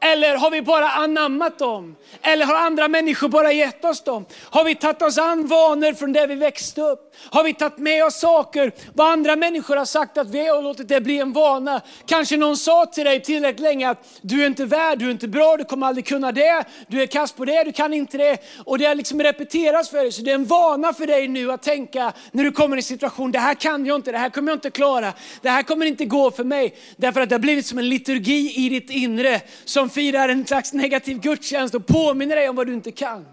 Eller 0.00 0.36
har 0.36 0.50
vi 0.50 0.62
bara 0.62 0.88
anammat 0.88 1.58
dem? 1.58 1.96
Eller 2.22 2.46
har 2.46 2.54
andra 2.54 2.88
människor 2.88 3.28
bara 3.28 3.52
gett 3.52 3.84
oss 3.84 4.04
dem? 4.04 4.26
Har 4.42 4.64
vi 4.64 4.74
tagit 4.74 5.02
oss 5.02 5.18
an 5.18 5.46
vanor 5.46 5.92
från 5.92 6.12
där 6.12 6.26
vi 6.26 6.34
växte 6.34 6.82
upp? 6.82 7.14
Har 7.30 7.44
vi 7.44 7.54
tagit 7.54 7.78
med 7.78 8.04
oss 8.04 8.20
saker, 8.20 8.72
vad 8.94 9.10
andra 9.10 9.36
människor 9.36 9.76
har 9.76 9.84
sagt 9.84 10.18
att 10.18 10.30
vi 10.30 10.48
har 10.48 10.62
låtit 10.62 10.88
det 10.88 11.00
bli 11.00 11.18
en 11.18 11.32
vana? 11.32 11.80
Kanske 12.06 12.36
någon 12.36 12.56
sa 12.56 12.86
till 12.86 13.04
dig 13.04 13.22
tillräckligt 13.22 13.60
länge 13.60 13.90
att 13.90 14.08
du 14.20 14.42
är 14.42 14.46
inte 14.46 14.64
värd, 14.64 14.98
du 14.98 15.06
är 15.06 15.10
inte 15.10 15.28
bra, 15.28 15.56
du 15.56 15.64
kommer 15.64 15.86
aldrig 15.86 16.06
kunna 16.06 16.32
det, 16.32 16.64
du 16.88 17.02
är 17.02 17.06
kass 17.06 17.32
på 17.32 17.44
det, 17.44 17.64
du 17.64 17.72
kan 17.72 17.94
inte 17.94 18.18
det. 18.18 18.38
Och 18.64 18.78
det 18.78 18.84
har 18.84 18.94
liksom 18.94 19.22
repeterats 19.22 19.90
för 19.90 19.98
dig, 19.98 20.12
så 20.12 20.22
det 20.22 20.30
är 20.30 20.34
en 20.34 20.44
vana 20.44 20.92
för 20.92 21.06
dig 21.06 21.28
nu 21.28 21.52
att 21.52 21.62
tänka 21.62 22.12
när 22.32 22.44
du 22.44 22.52
kommer 22.52 22.76
i 22.76 22.78
en 22.78 22.82
situation, 22.82 23.32
det 23.32 23.38
här 23.38 23.54
kan 23.54 23.86
jag 23.86 23.96
inte, 23.96 24.12
det 24.12 24.18
här 24.18 24.30
kommer 24.30 24.52
jag 24.52 24.56
inte 24.56 24.70
klara, 24.70 25.12
det 25.42 25.50
här 25.50 25.62
kommer 25.62 25.86
inte 25.86 26.04
gå 26.04 26.30
för 26.30 26.44
mig. 26.44 26.76
Därför 26.96 27.20
att 27.20 27.28
det 27.28 27.34
har 27.34 27.40
blivit 27.40 27.66
som 27.66 27.78
en 27.78 27.88
liturgi 27.88 28.66
i 28.66 28.68
ditt 28.68 28.90
inre 28.90 29.40
som 29.64 29.85
som 29.86 29.90
firar 29.90 30.28
en 30.28 30.46
slags 30.46 30.72
negativ 30.72 31.20
gudstjänst 31.20 31.74
och 31.74 31.86
påminner 31.86 32.36
dig 32.36 32.48
om 32.48 32.56
vad 32.56 32.66
du 32.66 32.74
inte 32.74 32.92
kan. 32.92 33.26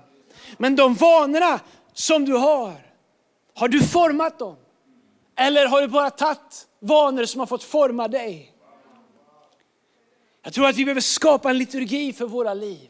Men 0.57 0.75
de 0.75 0.93
vanorna 0.93 1.59
som 1.93 2.25
du 2.25 2.33
har, 2.33 2.73
har 3.55 3.67
du 3.67 3.83
format 3.83 4.39
dem? 4.39 4.55
Eller 5.35 5.67
har 5.67 5.81
du 5.81 5.87
bara 5.87 6.09
tagit 6.09 6.67
vanor 6.79 7.25
som 7.25 7.39
har 7.39 7.47
fått 7.47 7.63
forma 7.63 8.07
dig? 8.07 8.51
Jag 10.43 10.53
tror 10.53 10.67
att 10.67 10.75
vi 10.75 10.85
behöver 10.85 11.01
skapa 11.01 11.49
en 11.49 11.57
liturgi 11.57 12.13
för 12.13 12.25
våra 12.25 12.53
liv. 12.53 12.89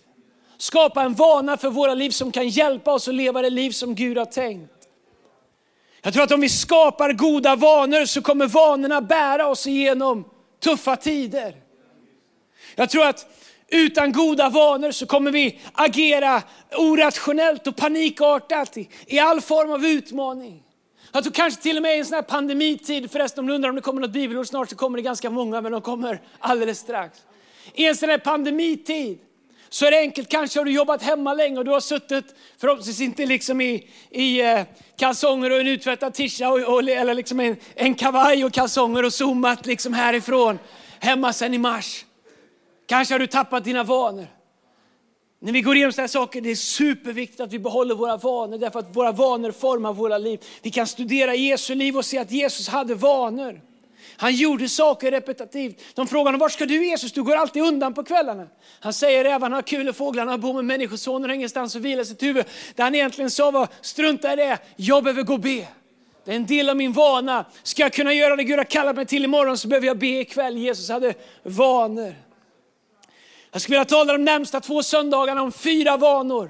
Skapa 0.57 1.01
en 1.03 1.13
vana 1.13 1.57
för 1.57 1.69
våra 1.69 1.93
liv 1.93 2.09
som 2.09 2.31
kan 2.31 2.49
hjälpa 2.49 2.93
oss 2.93 3.07
att 3.07 3.15
leva 3.15 3.41
det 3.41 3.49
liv 3.49 3.71
som 3.71 3.95
Gud 3.95 4.17
har 4.17 4.25
tänkt. 4.25 4.87
Jag 6.01 6.13
tror 6.13 6.23
att 6.23 6.31
om 6.31 6.41
vi 6.41 6.49
skapar 6.49 7.13
goda 7.13 7.55
vanor 7.55 8.05
så 8.05 8.21
kommer 8.21 8.47
vanorna 8.47 9.01
bära 9.01 9.47
oss 9.47 9.67
igenom 9.67 10.25
tuffa 10.59 10.95
tider. 10.95 11.55
Jag 12.75 12.89
tror 12.89 13.05
att 13.05 13.27
utan 13.73 14.11
goda 14.11 14.49
vanor 14.49 14.91
så 14.91 15.05
kommer 15.05 15.31
vi 15.31 15.59
agera 15.73 16.41
orationellt 16.77 17.67
och 17.67 17.75
panikartat 17.75 18.77
i, 18.77 18.89
i 19.05 19.19
all 19.19 19.41
form 19.41 19.71
av 19.71 19.85
utmaning. 19.85 20.63
Jag 21.11 21.23
tror 21.23 21.33
kanske 21.33 21.61
till 21.61 21.77
och 21.77 21.83
med 21.83 21.95
i 21.95 21.99
en 21.99 22.05
sån 22.05 22.15
här 22.15 22.21
pandemitid, 22.21 23.11
förresten 23.11 23.39
om 23.39 23.47
du 23.47 23.53
undrar 23.53 23.69
om 23.69 23.75
det 23.75 23.81
kommer 23.81 24.01
något 24.01 24.11
bibelord 24.11 24.47
snart 24.47 24.69
så 24.69 24.75
kommer 24.75 24.97
det 24.97 25.01
ganska 25.01 25.29
många, 25.29 25.61
men 25.61 25.71
de 25.71 25.81
kommer 25.81 26.21
alldeles 26.39 26.79
strax. 26.79 27.19
I 27.73 27.85
en 27.85 27.95
sån 27.95 28.09
här 28.09 28.17
pandemitid 28.17 29.19
så 29.69 29.85
är 29.85 29.91
det 29.91 29.99
enkelt, 29.99 30.29
kanske 30.29 30.59
har 30.59 30.65
du 30.65 30.71
jobbat 30.71 31.01
hemma 31.01 31.33
länge 31.33 31.57
och 31.57 31.65
du 31.65 31.71
har 31.71 31.79
suttit, 31.79 32.25
förhoppningsvis 32.57 33.01
inte 33.01 33.25
liksom 33.25 33.61
i, 33.61 33.89
i 34.09 34.41
eh, 34.41 34.61
kalsonger 34.97 35.51
och 35.51 35.59
en 35.59 35.67
uttvättad 35.67 36.13
tisha 36.13 36.49
och, 36.49 36.59
och, 36.59 36.89
eller 36.89 37.13
liksom 37.13 37.39
en, 37.39 37.55
en 37.75 37.95
kavaj 37.95 38.45
och 38.45 38.53
kalsonger 38.53 39.05
och 39.05 39.13
zoomat 39.13 39.65
liksom 39.65 39.93
härifrån 39.93 40.59
hemma 40.99 41.33
sedan 41.33 41.53
i 41.53 41.57
mars. 41.57 42.05
Kanske 42.93 43.13
har 43.13 43.19
du 43.19 43.27
tappat 43.27 43.63
dina 43.63 43.83
vanor. 43.83 44.27
När 45.39 45.51
vi 45.51 45.61
går 45.61 45.75
igenom 45.75 45.91
sådana 45.91 46.03
här 46.03 46.07
saker, 46.07 46.41
det 46.41 46.51
är 46.51 46.55
superviktigt 46.55 47.39
att 47.39 47.53
vi 47.53 47.59
behåller 47.59 47.95
våra 47.95 48.17
vanor, 48.17 48.57
därför 48.57 48.79
att 48.79 48.95
våra 48.95 49.11
vanor 49.11 49.51
formar 49.51 49.93
våra 49.93 50.17
liv. 50.17 50.39
Vi 50.61 50.71
kan 50.71 50.87
studera 50.87 51.35
Jesu 51.35 51.75
liv 51.75 51.97
och 51.97 52.05
se 52.05 52.17
att 52.17 52.31
Jesus 52.31 52.67
hade 52.67 52.95
vanor. 52.95 53.61
Han 54.17 54.35
gjorde 54.35 54.69
saker 54.69 55.11
repetitivt. 55.11 55.81
De 55.95 56.07
frågar 56.07 56.25
honom, 56.25 56.39
vart 56.39 56.51
ska 56.51 56.65
du 56.65 56.85
Jesus? 56.85 57.11
Du 57.11 57.23
går 57.23 57.35
alltid 57.35 57.63
undan 57.63 57.93
på 57.93 58.03
kvällarna. 58.03 58.47
Han 58.79 58.93
säger, 58.93 59.23
rävarna 59.23 59.55
har 59.55 59.61
kul 59.61 59.89
och 59.89 59.95
fåglarna 59.95 60.37
bor 60.37 60.53
med 60.53 60.65
människosonen 60.65 61.29
har 61.29 61.35
ingenstans 61.35 61.75
att 61.75 61.81
vila 61.81 62.05
sitt 62.05 62.23
huvud. 62.23 62.45
Det 62.75 62.83
han 62.83 62.95
egentligen 62.95 63.31
sa 63.31 63.51
var, 63.51 63.67
strunta 63.81 64.33
i 64.33 64.35
det, 64.35 64.57
jag 64.75 65.03
behöver 65.03 65.23
gå 65.23 65.33
och 65.33 65.39
be. 65.39 65.67
Det 66.25 66.31
är 66.31 66.35
en 66.35 66.45
del 66.45 66.69
av 66.69 66.77
min 66.77 66.93
vana. 66.93 67.45
Ska 67.63 67.81
jag 67.81 67.93
kunna 67.93 68.13
göra 68.13 68.35
det 68.35 68.43
Gud 68.43 68.57
har 68.57 68.63
kallat 68.63 68.95
mig 68.95 69.05
till 69.05 69.23
imorgon 69.23 69.57
så 69.57 69.67
behöver 69.67 69.87
jag 69.87 69.97
be 69.97 70.07
ikväll. 70.07 70.57
Jesus 70.57 70.89
hade 70.89 71.13
vanor. 71.43 72.32
Jag 73.53 73.61
skulle 73.61 73.75
vilja 73.75 73.85
tala 73.85 74.13
de 74.13 74.25
närmsta 74.25 74.61
två 74.61 74.83
söndagarna 74.83 75.41
om 75.41 75.51
fyra 75.51 75.97
vanor 75.97 76.49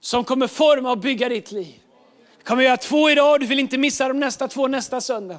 som 0.00 0.24
kommer 0.24 0.46
forma 0.46 0.90
och 0.90 0.98
bygga 0.98 1.28
ditt 1.28 1.52
liv. 1.52 1.80
Jag 2.38 2.46
kommer 2.46 2.62
göra 2.62 2.76
två 2.76 3.10
idag, 3.10 3.40
du 3.40 3.46
vill 3.46 3.58
inte 3.58 3.78
missa 3.78 4.08
de 4.08 4.20
nästa 4.20 4.48
två 4.48 4.68
nästa 4.68 5.00
söndag. 5.00 5.38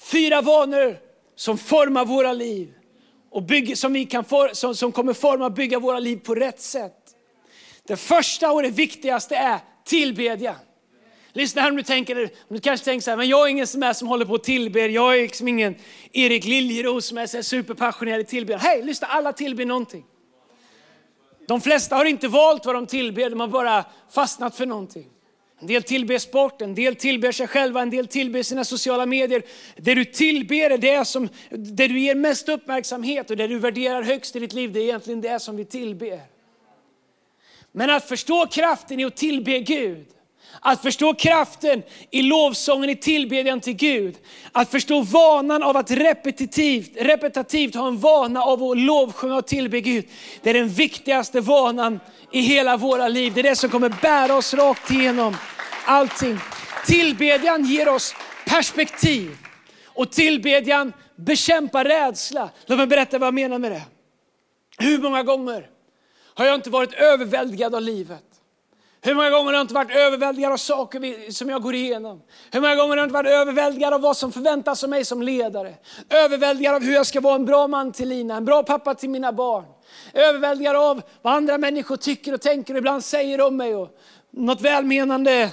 Fyra 0.00 0.42
vanor 0.42 0.96
som 1.36 1.58
formar 1.58 2.04
våra 2.04 2.32
liv 2.32 2.74
och 3.30 3.42
bygger, 3.42 3.74
som, 3.74 3.92
vi 3.92 4.06
kan 4.06 4.24
for, 4.24 4.50
som, 4.52 4.74
som 4.74 4.92
kommer 4.92 5.12
forma 5.12 5.44
och 5.44 5.52
bygga 5.52 5.78
våra 5.78 5.98
liv 5.98 6.16
på 6.16 6.34
rätt 6.34 6.60
sätt. 6.60 7.14
Det 7.86 7.96
första 7.96 8.52
och 8.52 8.62
det 8.62 8.70
viktigaste 8.70 9.36
är 9.36 9.58
tillbedjan. 9.84 10.54
Lyssna 11.38 11.62
här 11.62 11.70
om 11.70 11.76
du 11.76 11.82
tänker, 11.82 12.30
du 12.48 12.60
kanske 12.60 12.84
tänker 12.84 13.04
så 13.04 13.10
här, 13.10 13.16
men 13.16 13.28
jag 13.28 13.46
är 13.46 13.50
ingen 13.50 13.66
som 13.66 13.82
är 13.82 13.92
som 13.92 14.08
håller 14.08 14.24
på 14.24 14.32
och 14.32 14.42
tillber. 14.42 14.88
Jag 14.88 15.18
är 15.18 15.22
liksom 15.22 15.48
ingen 15.48 15.74
Erik 16.12 16.44
Liljeros 16.44 17.06
som 17.06 17.18
är 17.18 17.26
så 17.26 17.42
superpassionerad 17.42 18.20
i 18.20 18.24
tillbedjan. 18.24 18.60
Hej, 18.60 18.82
lyssna, 18.82 19.08
alla 19.08 19.32
tillber 19.32 19.64
någonting. 19.64 20.04
De 21.46 21.60
flesta 21.60 21.96
har 21.96 22.04
inte 22.04 22.28
valt 22.28 22.66
vad 22.66 22.74
de 22.74 22.86
tillber, 22.86 23.30
de 23.30 23.40
har 23.40 23.48
bara 23.48 23.84
fastnat 24.10 24.56
för 24.56 24.66
någonting. 24.66 25.06
En 25.60 25.66
del 25.66 25.82
tillber 25.82 26.18
sport, 26.18 26.62
en 26.62 26.74
del 26.74 26.96
tillber 26.96 27.32
sig 27.32 27.46
själva, 27.46 27.82
en 27.82 27.90
del 27.90 28.06
tillber 28.06 28.42
sina 28.42 28.64
sociala 28.64 29.06
medier. 29.06 29.42
Det 29.76 29.94
du 29.94 30.04
tillber 30.04 30.70
är 30.70 30.78
det 30.78 31.04
som 31.04 31.28
det 31.50 31.88
du 31.88 32.00
ger 32.00 32.14
mest 32.14 32.48
uppmärksamhet 32.48 33.30
och 33.30 33.36
det 33.36 33.46
du 33.46 33.58
värderar 33.58 34.02
högst 34.02 34.36
i 34.36 34.38
ditt 34.38 34.52
liv, 34.52 34.72
det 34.72 34.80
är 34.80 34.84
egentligen 34.84 35.20
det 35.20 35.40
som 35.40 35.56
vi 35.56 35.64
tillber. 35.64 36.20
Men 37.72 37.90
att 37.90 38.08
förstå 38.08 38.46
kraften 38.46 39.00
i 39.00 39.04
att 39.04 39.16
tillbe 39.16 39.58
Gud, 39.58 40.06
att 40.60 40.82
förstå 40.82 41.14
kraften 41.14 41.82
i 42.10 42.22
lovsången, 42.22 42.90
i 42.90 42.96
tillbedjan 42.96 43.60
till 43.60 43.72
Gud. 43.72 44.16
Att 44.52 44.70
förstå 44.70 45.02
vanan 45.02 45.62
av 45.62 45.76
att 45.76 45.90
repetitivt, 45.90 46.96
repetitivt 46.96 47.74
ha 47.74 47.88
en 47.88 47.98
vana 47.98 48.42
av 48.42 48.62
att 48.62 48.78
lovsjunga 48.78 49.36
och 49.36 49.46
tillbe 49.46 49.80
Gud. 49.80 50.04
Det 50.42 50.50
är 50.50 50.54
den 50.54 50.68
viktigaste 50.68 51.40
vanan 51.40 52.00
i 52.32 52.40
hela 52.40 52.76
våra 52.76 53.08
liv. 53.08 53.32
Det 53.34 53.40
är 53.40 53.42
det 53.42 53.56
som 53.56 53.70
kommer 53.70 53.94
bära 54.02 54.36
oss 54.36 54.54
rakt 54.54 54.90
igenom 54.90 55.36
allting. 55.84 56.38
Tillbedjan 56.86 57.64
ger 57.64 57.88
oss 57.88 58.14
perspektiv 58.46 59.36
och 59.86 60.12
tillbedjan 60.12 60.92
bekämpar 61.16 61.84
rädsla. 61.84 62.50
Låt 62.66 62.78
mig 62.78 62.86
berätta 62.86 63.18
vad 63.18 63.26
jag 63.26 63.34
menar 63.34 63.58
med 63.58 63.72
det. 63.72 63.82
Hur 64.78 64.98
många 64.98 65.22
gånger 65.22 65.70
har 66.34 66.46
jag 66.46 66.54
inte 66.54 66.70
varit 66.70 66.92
överväldigad 66.92 67.74
av 67.74 67.82
livet? 67.82 68.27
Hur 69.08 69.14
många 69.14 69.30
gånger 69.30 69.44
har 69.44 69.52
jag 69.52 69.60
inte 69.60 69.74
varit 69.74 69.90
överväldigad 69.90 70.52
av 70.52 70.56
saker 70.56 71.30
som 71.30 71.48
jag 71.48 71.62
går 71.62 71.74
igenom? 71.74 72.22
Hur 72.52 72.60
många 72.60 72.74
gånger 72.74 72.88
har 72.88 72.96
jag 72.96 73.04
inte 73.04 73.14
varit 73.14 73.30
överväldigad 73.30 73.94
av 73.94 74.00
vad 74.00 74.16
som 74.16 74.32
förväntas 74.32 74.84
av 74.84 74.90
mig 74.90 75.04
som 75.04 75.22
ledare? 75.22 75.74
Överväldigad 76.10 76.74
av 76.74 76.82
hur 76.82 76.92
jag 76.92 77.06
ska 77.06 77.20
vara 77.20 77.34
en 77.34 77.44
bra 77.44 77.66
man 77.66 77.92
till 77.92 78.08
Lina, 78.08 78.36
en 78.36 78.44
bra 78.44 78.62
pappa 78.62 78.94
till 78.94 79.10
mina 79.10 79.32
barn. 79.32 79.64
Överväldigad 80.12 80.76
av 80.76 81.02
vad 81.22 81.34
andra 81.34 81.58
människor 81.58 81.96
tycker 81.96 82.34
och 82.34 82.40
tänker 82.40 82.74
och 82.74 82.78
ibland 82.78 83.04
säger 83.04 83.40
om 83.40 83.56
mig. 83.56 83.74
Och 83.74 83.98
något 84.30 84.60
välmenande 84.60 85.50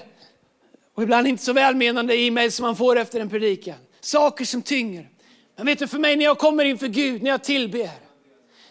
och 0.95 1.03
ibland 1.03 1.27
inte 1.27 1.43
så 1.43 1.53
välmenande 1.53 2.17
e-mail 2.17 2.51
som 2.51 2.65
man 2.65 2.75
får 2.75 2.97
efter 2.97 3.19
en 3.19 3.29
predikan. 3.29 3.75
Saker 4.01 4.45
som 4.45 4.61
tynger. 4.61 5.09
Men 5.57 5.65
vet 5.65 5.79
du, 5.79 5.87
för 5.87 5.99
mig 5.99 6.15
när 6.15 6.25
jag 6.25 6.37
kommer 6.37 6.65
inför 6.65 6.87
Gud, 6.87 7.23
när 7.23 7.31
jag 7.31 7.43
tillber, 7.43 7.89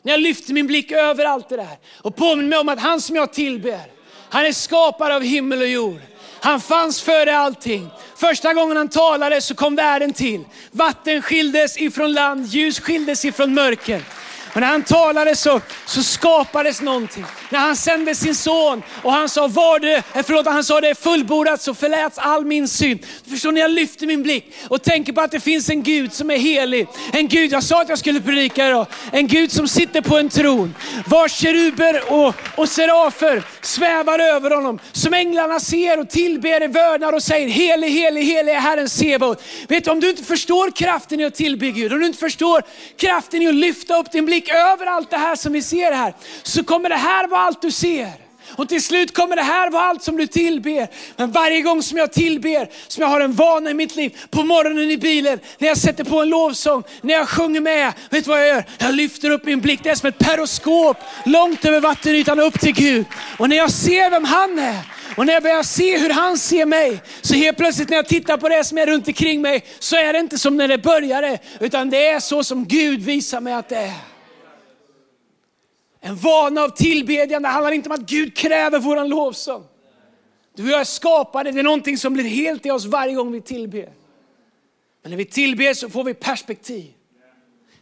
när 0.02 0.12
jag 0.12 0.20
lyfter 0.20 0.52
min 0.52 0.66
blick 0.66 0.92
över 0.92 1.24
allt 1.24 1.48
det 1.48 1.56
där 1.56 1.78
och 2.02 2.16
påminner 2.16 2.48
mig 2.48 2.58
om 2.58 2.68
att 2.68 2.80
han 2.80 3.00
som 3.00 3.16
jag 3.16 3.32
tillber, 3.32 3.93
han 4.34 4.46
är 4.46 4.52
skapare 4.52 5.16
av 5.16 5.22
himmel 5.22 5.60
och 5.60 5.68
jord. 5.68 6.00
Han 6.40 6.60
fanns 6.60 7.02
före 7.02 7.36
allting. 7.36 7.90
Första 8.16 8.54
gången 8.54 8.76
han 8.76 8.88
talade 8.88 9.40
så 9.40 9.54
kom 9.54 9.76
världen 9.76 10.12
till. 10.12 10.44
Vatten 10.70 11.22
skildes 11.22 11.78
ifrån 11.78 12.12
land, 12.12 12.46
ljus 12.46 12.80
skildes 12.80 13.24
ifrån 13.24 13.54
mörker. 13.54 14.02
Och 14.54 14.60
när 14.60 14.68
han 14.68 14.82
talade 14.82 15.36
så, 15.36 15.60
så 15.86 16.02
skapades 16.02 16.80
någonting. 16.80 17.24
När 17.50 17.58
han 17.58 17.76
sände 17.76 18.14
sin 18.14 18.34
son 18.34 18.82
och 19.02 19.12
han 19.12 19.28
sa, 19.28 19.48
var 19.48 19.78
det, 19.78 19.94
eh, 19.94 20.22
förlåt, 20.24 20.46
han 20.46 20.64
sa 20.64 20.80
det 20.80 20.88
är 20.88 20.94
fullbordat 20.94 21.62
så 21.62 21.74
förläts 21.74 22.18
all 22.18 22.44
min 22.44 22.68
synd. 22.68 23.06
Förstår 23.30 23.52
ni, 23.52 23.60
jag 23.60 23.70
lyfter 23.70 24.06
min 24.06 24.22
blick 24.22 24.54
och 24.68 24.82
tänker 24.82 25.12
på 25.12 25.20
att 25.20 25.30
det 25.30 25.40
finns 25.40 25.70
en 25.70 25.82
Gud 25.82 26.12
som 26.12 26.30
är 26.30 26.38
helig. 26.38 26.86
En 27.12 27.28
Gud, 27.28 27.52
jag 27.52 27.62
sa 27.62 27.82
att 27.82 27.88
jag 27.88 27.98
skulle 27.98 28.20
predika 28.20 28.68
idag. 28.68 28.86
En 29.12 29.26
Gud 29.26 29.52
som 29.52 29.68
sitter 29.68 30.00
på 30.00 30.18
en 30.18 30.28
tron. 30.28 30.74
Vars 31.06 31.32
keruber 31.32 32.12
och, 32.12 32.34
och 32.56 32.68
serafer 32.68 33.42
svävar 33.60 34.18
över 34.18 34.50
honom. 34.50 34.78
Som 34.92 35.14
änglarna 35.14 35.60
ser 35.60 36.00
och 36.00 36.10
tillber 36.10 36.62
i 36.62 36.66
vördnad 36.66 37.14
och 37.14 37.22
säger, 37.22 37.48
helig, 37.48 37.88
helig, 37.88 38.24
helig 38.24 38.52
är 38.52 38.60
Herren 38.60 38.88
Sebaot. 38.88 39.42
Vet 39.68 39.84
du, 39.84 39.90
om 39.90 40.00
du 40.00 40.10
inte 40.10 40.24
förstår 40.24 40.70
kraften 40.70 41.20
i 41.20 41.24
att 41.24 41.34
tillbe 41.34 41.70
Gud, 41.70 41.92
om 41.92 42.00
du 42.00 42.06
inte 42.06 42.18
förstår 42.18 42.62
kraften 42.96 43.42
i 43.42 43.48
att 43.48 43.54
lyfta 43.54 43.96
upp 43.96 44.12
din 44.12 44.26
blick 44.26 44.43
blick 44.44 44.54
över 44.54 44.86
allt 44.86 45.10
det 45.10 45.16
här 45.16 45.36
som 45.36 45.52
vi 45.52 45.62
ser 45.62 45.92
här, 45.92 46.14
så 46.42 46.64
kommer 46.64 46.88
det 46.88 46.96
här 46.96 47.28
vara 47.28 47.40
allt 47.40 47.62
du 47.62 47.70
ser. 47.70 48.12
Och 48.56 48.68
till 48.68 48.82
slut 48.82 49.14
kommer 49.14 49.36
det 49.36 49.42
här 49.42 49.70
vara 49.70 49.82
allt 49.82 50.02
som 50.02 50.16
du 50.16 50.26
tillber. 50.26 50.88
Men 51.16 51.30
varje 51.30 51.60
gång 51.62 51.82
som 51.82 51.98
jag 51.98 52.12
tillber, 52.12 52.68
som 52.88 53.02
jag 53.02 53.08
har 53.08 53.20
en 53.20 53.32
vana 53.32 53.70
i 53.70 53.74
mitt 53.74 53.96
liv, 53.96 54.16
på 54.30 54.42
morgonen 54.42 54.90
i 54.90 54.98
bilen, 54.98 55.38
när 55.58 55.68
jag 55.68 55.76
sätter 55.76 56.04
på 56.04 56.20
en 56.20 56.28
lovsång, 56.28 56.82
när 57.02 57.14
jag 57.14 57.28
sjunger 57.28 57.60
med, 57.60 57.92
vet 58.10 58.24
du 58.24 58.30
vad 58.30 58.40
jag 58.40 58.48
gör? 58.48 58.64
Jag 58.78 58.94
lyfter 58.94 59.30
upp 59.30 59.44
min 59.44 59.60
blick, 59.60 59.80
det 59.82 59.90
är 59.90 59.94
som 59.94 60.08
ett 60.08 60.18
peroskop, 60.18 60.96
långt 61.24 61.64
över 61.64 61.80
vattenytan 61.80 62.40
upp 62.40 62.60
till 62.60 62.74
Gud. 62.74 63.06
Och 63.38 63.48
när 63.48 63.56
jag 63.56 63.70
ser 63.70 64.10
vem 64.10 64.24
han 64.24 64.58
är, 64.58 64.78
och 65.16 65.26
när 65.26 65.32
jag 65.32 65.42
börjar 65.42 65.62
se 65.62 65.98
hur 65.98 66.10
han 66.10 66.38
ser 66.38 66.66
mig, 66.66 67.02
så 67.20 67.34
helt 67.34 67.56
plötsligt 67.56 67.88
när 67.88 67.96
jag 67.96 68.08
tittar 68.08 68.36
på 68.36 68.48
det 68.48 68.64
som 68.64 68.78
är 68.78 68.86
runt 68.86 69.08
omkring 69.08 69.42
mig, 69.42 69.64
så 69.78 69.96
är 69.96 70.12
det 70.12 70.18
inte 70.18 70.38
som 70.38 70.56
när 70.56 70.68
det 70.68 70.78
började, 70.78 71.38
utan 71.60 71.90
det 71.90 72.06
är 72.06 72.20
så 72.20 72.44
som 72.44 72.64
Gud 72.64 73.00
visar 73.00 73.40
mig 73.40 73.54
att 73.54 73.68
det 73.68 73.76
är. 73.76 74.13
En 76.06 76.16
vana 76.16 76.62
av 76.62 76.68
tillbedjande 76.68 77.48
handlar 77.48 77.72
inte 77.72 77.88
om 77.88 77.94
att 77.94 78.00
Gud 78.00 78.36
kräver 78.36 78.78
våran 78.78 79.08
lovsång. 79.08 79.64
Du 80.54 80.62
och 80.62 80.68
jag 80.68 80.80
är 80.80 80.84
skapade, 80.84 81.52
det 81.52 81.58
är 81.58 81.62
någonting 81.62 81.98
som 81.98 82.12
blir 82.12 82.24
helt 82.24 82.66
i 82.66 82.70
oss 82.70 82.84
varje 82.84 83.14
gång 83.14 83.32
vi 83.32 83.40
tillber. 83.40 83.92
Men 85.02 85.10
när 85.10 85.16
vi 85.16 85.24
tillber 85.24 85.74
så 85.74 85.90
får 85.90 86.04
vi 86.04 86.14
perspektiv. 86.14 86.92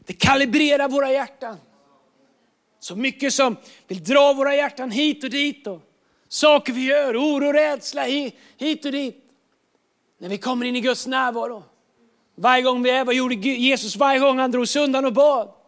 Det 0.07 0.13
kalibrerar 0.13 0.89
våra 0.89 1.13
hjärtan. 1.13 1.57
Så 2.81 2.97
mycket 2.97 3.35
som 3.35 3.57
vill 3.89 4.05
dra 4.05 4.33
våra 4.33 4.57
hjärtan 4.57 4.91
hit 4.91 5.25
och 5.25 5.31
dit. 5.31 5.67
Och 5.67 5.81
saker 6.29 6.73
vi 6.73 6.85
gör, 6.85 7.17
oro, 7.17 7.53
rädsla 7.53 8.03
hit 8.57 8.85
och 8.85 8.93
dit. 8.93 9.25
När 10.19 10.29
vi 10.29 10.39
kommer 10.39 10.67
in 10.67 10.77
i 10.77 10.81
Guds 10.81 11.07
närvaro. 11.07 11.65
Varje 12.35 12.63
gång 12.63 12.83
vi 12.83 12.91
är, 12.91 13.05
vad 13.05 13.15
gjorde 13.15 13.35
Jesus 13.35 13.97
varje 13.97 14.21
gång 14.21 14.39
han 14.39 14.51
drog 14.51 14.69
sig 14.69 14.83
undan 14.83 15.05
och 15.05 15.13
bad? 15.13 15.62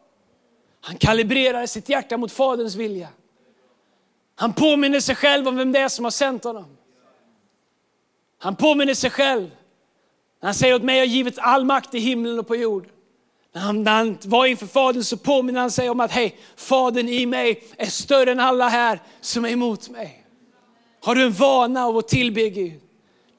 Han 0.86 0.96
kalibrerar 0.96 1.66
sitt 1.66 1.88
hjärta 1.88 2.16
mot 2.16 2.32
Faderns 2.32 2.74
vilja. 2.74 3.08
Han 4.34 4.52
påminner 4.52 5.00
sig 5.00 5.14
själv 5.14 5.48
om 5.48 5.56
vem 5.56 5.72
det 5.72 5.78
är 5.78 5.88
som 5.88 6.04
har 6.04 6.10
sänt 6.10 6.44
honom. 6.44 6.76
Han 8.38 8.56
påminner 8.56 8.94
sig 8.94 9.10
själv. 9.10 9.50
Han 10.42 10.54
säger 10.54 10.74
åt 10.74 10.82
mig 10.82 10.98
har 10.98 11.06
givit 11.06 11.38
all 11.38 11.64
makt 11.64 11.94
i 11.94 11.98
himlen 11.98 12.38
och 12.38 12.46
på 12.46 12.56
jorden. 12.56 12.90
När 13.52 13.60
han, 13.60 13.82
när 13.82 13.92
han 13.92 14.18
var 14.24 14.46
inför 14.46 14.66
Fadern 14.66 15.04
så 15.04 15.16
påminner 15.16 15.60
han 15.60 15.70
sig 15.70 15.90
om 15.90 16.00
att 16.00 16.10
hej, 16.10 16.36
Fadern 16.56 17.08
i 17.08 17.26
mig 17.26 17.64
är 17.76 17.86
större 17.86 18.32
än 18.32 18.40
alla 18.40 18.68
här 18.68 19.00
som 19.20 19.44
är 19.44 19.48
emot 19.48 19.88
mig. 19.88 20.24
Har 21.00 21.14
du 21.14 21.22
en 21.22 21.32
vana 21.32 21.86
av 21.86 21.96
att 21.96 22.08
tillbe 22.08 22.48
Gud? 22.48 22.80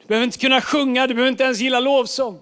Du 0.01 0.07
behöver 0.07 0.25
inte 0.25 0.37
kunna 0.37 0.61
sjunga, 0.61 1.07
du 1.07 1.13
behöver 1.13 1.31
inte 1.31 1.43
ens 1.43 1.59
gilla 1.59 1.79
lovsång. 1.79 2.39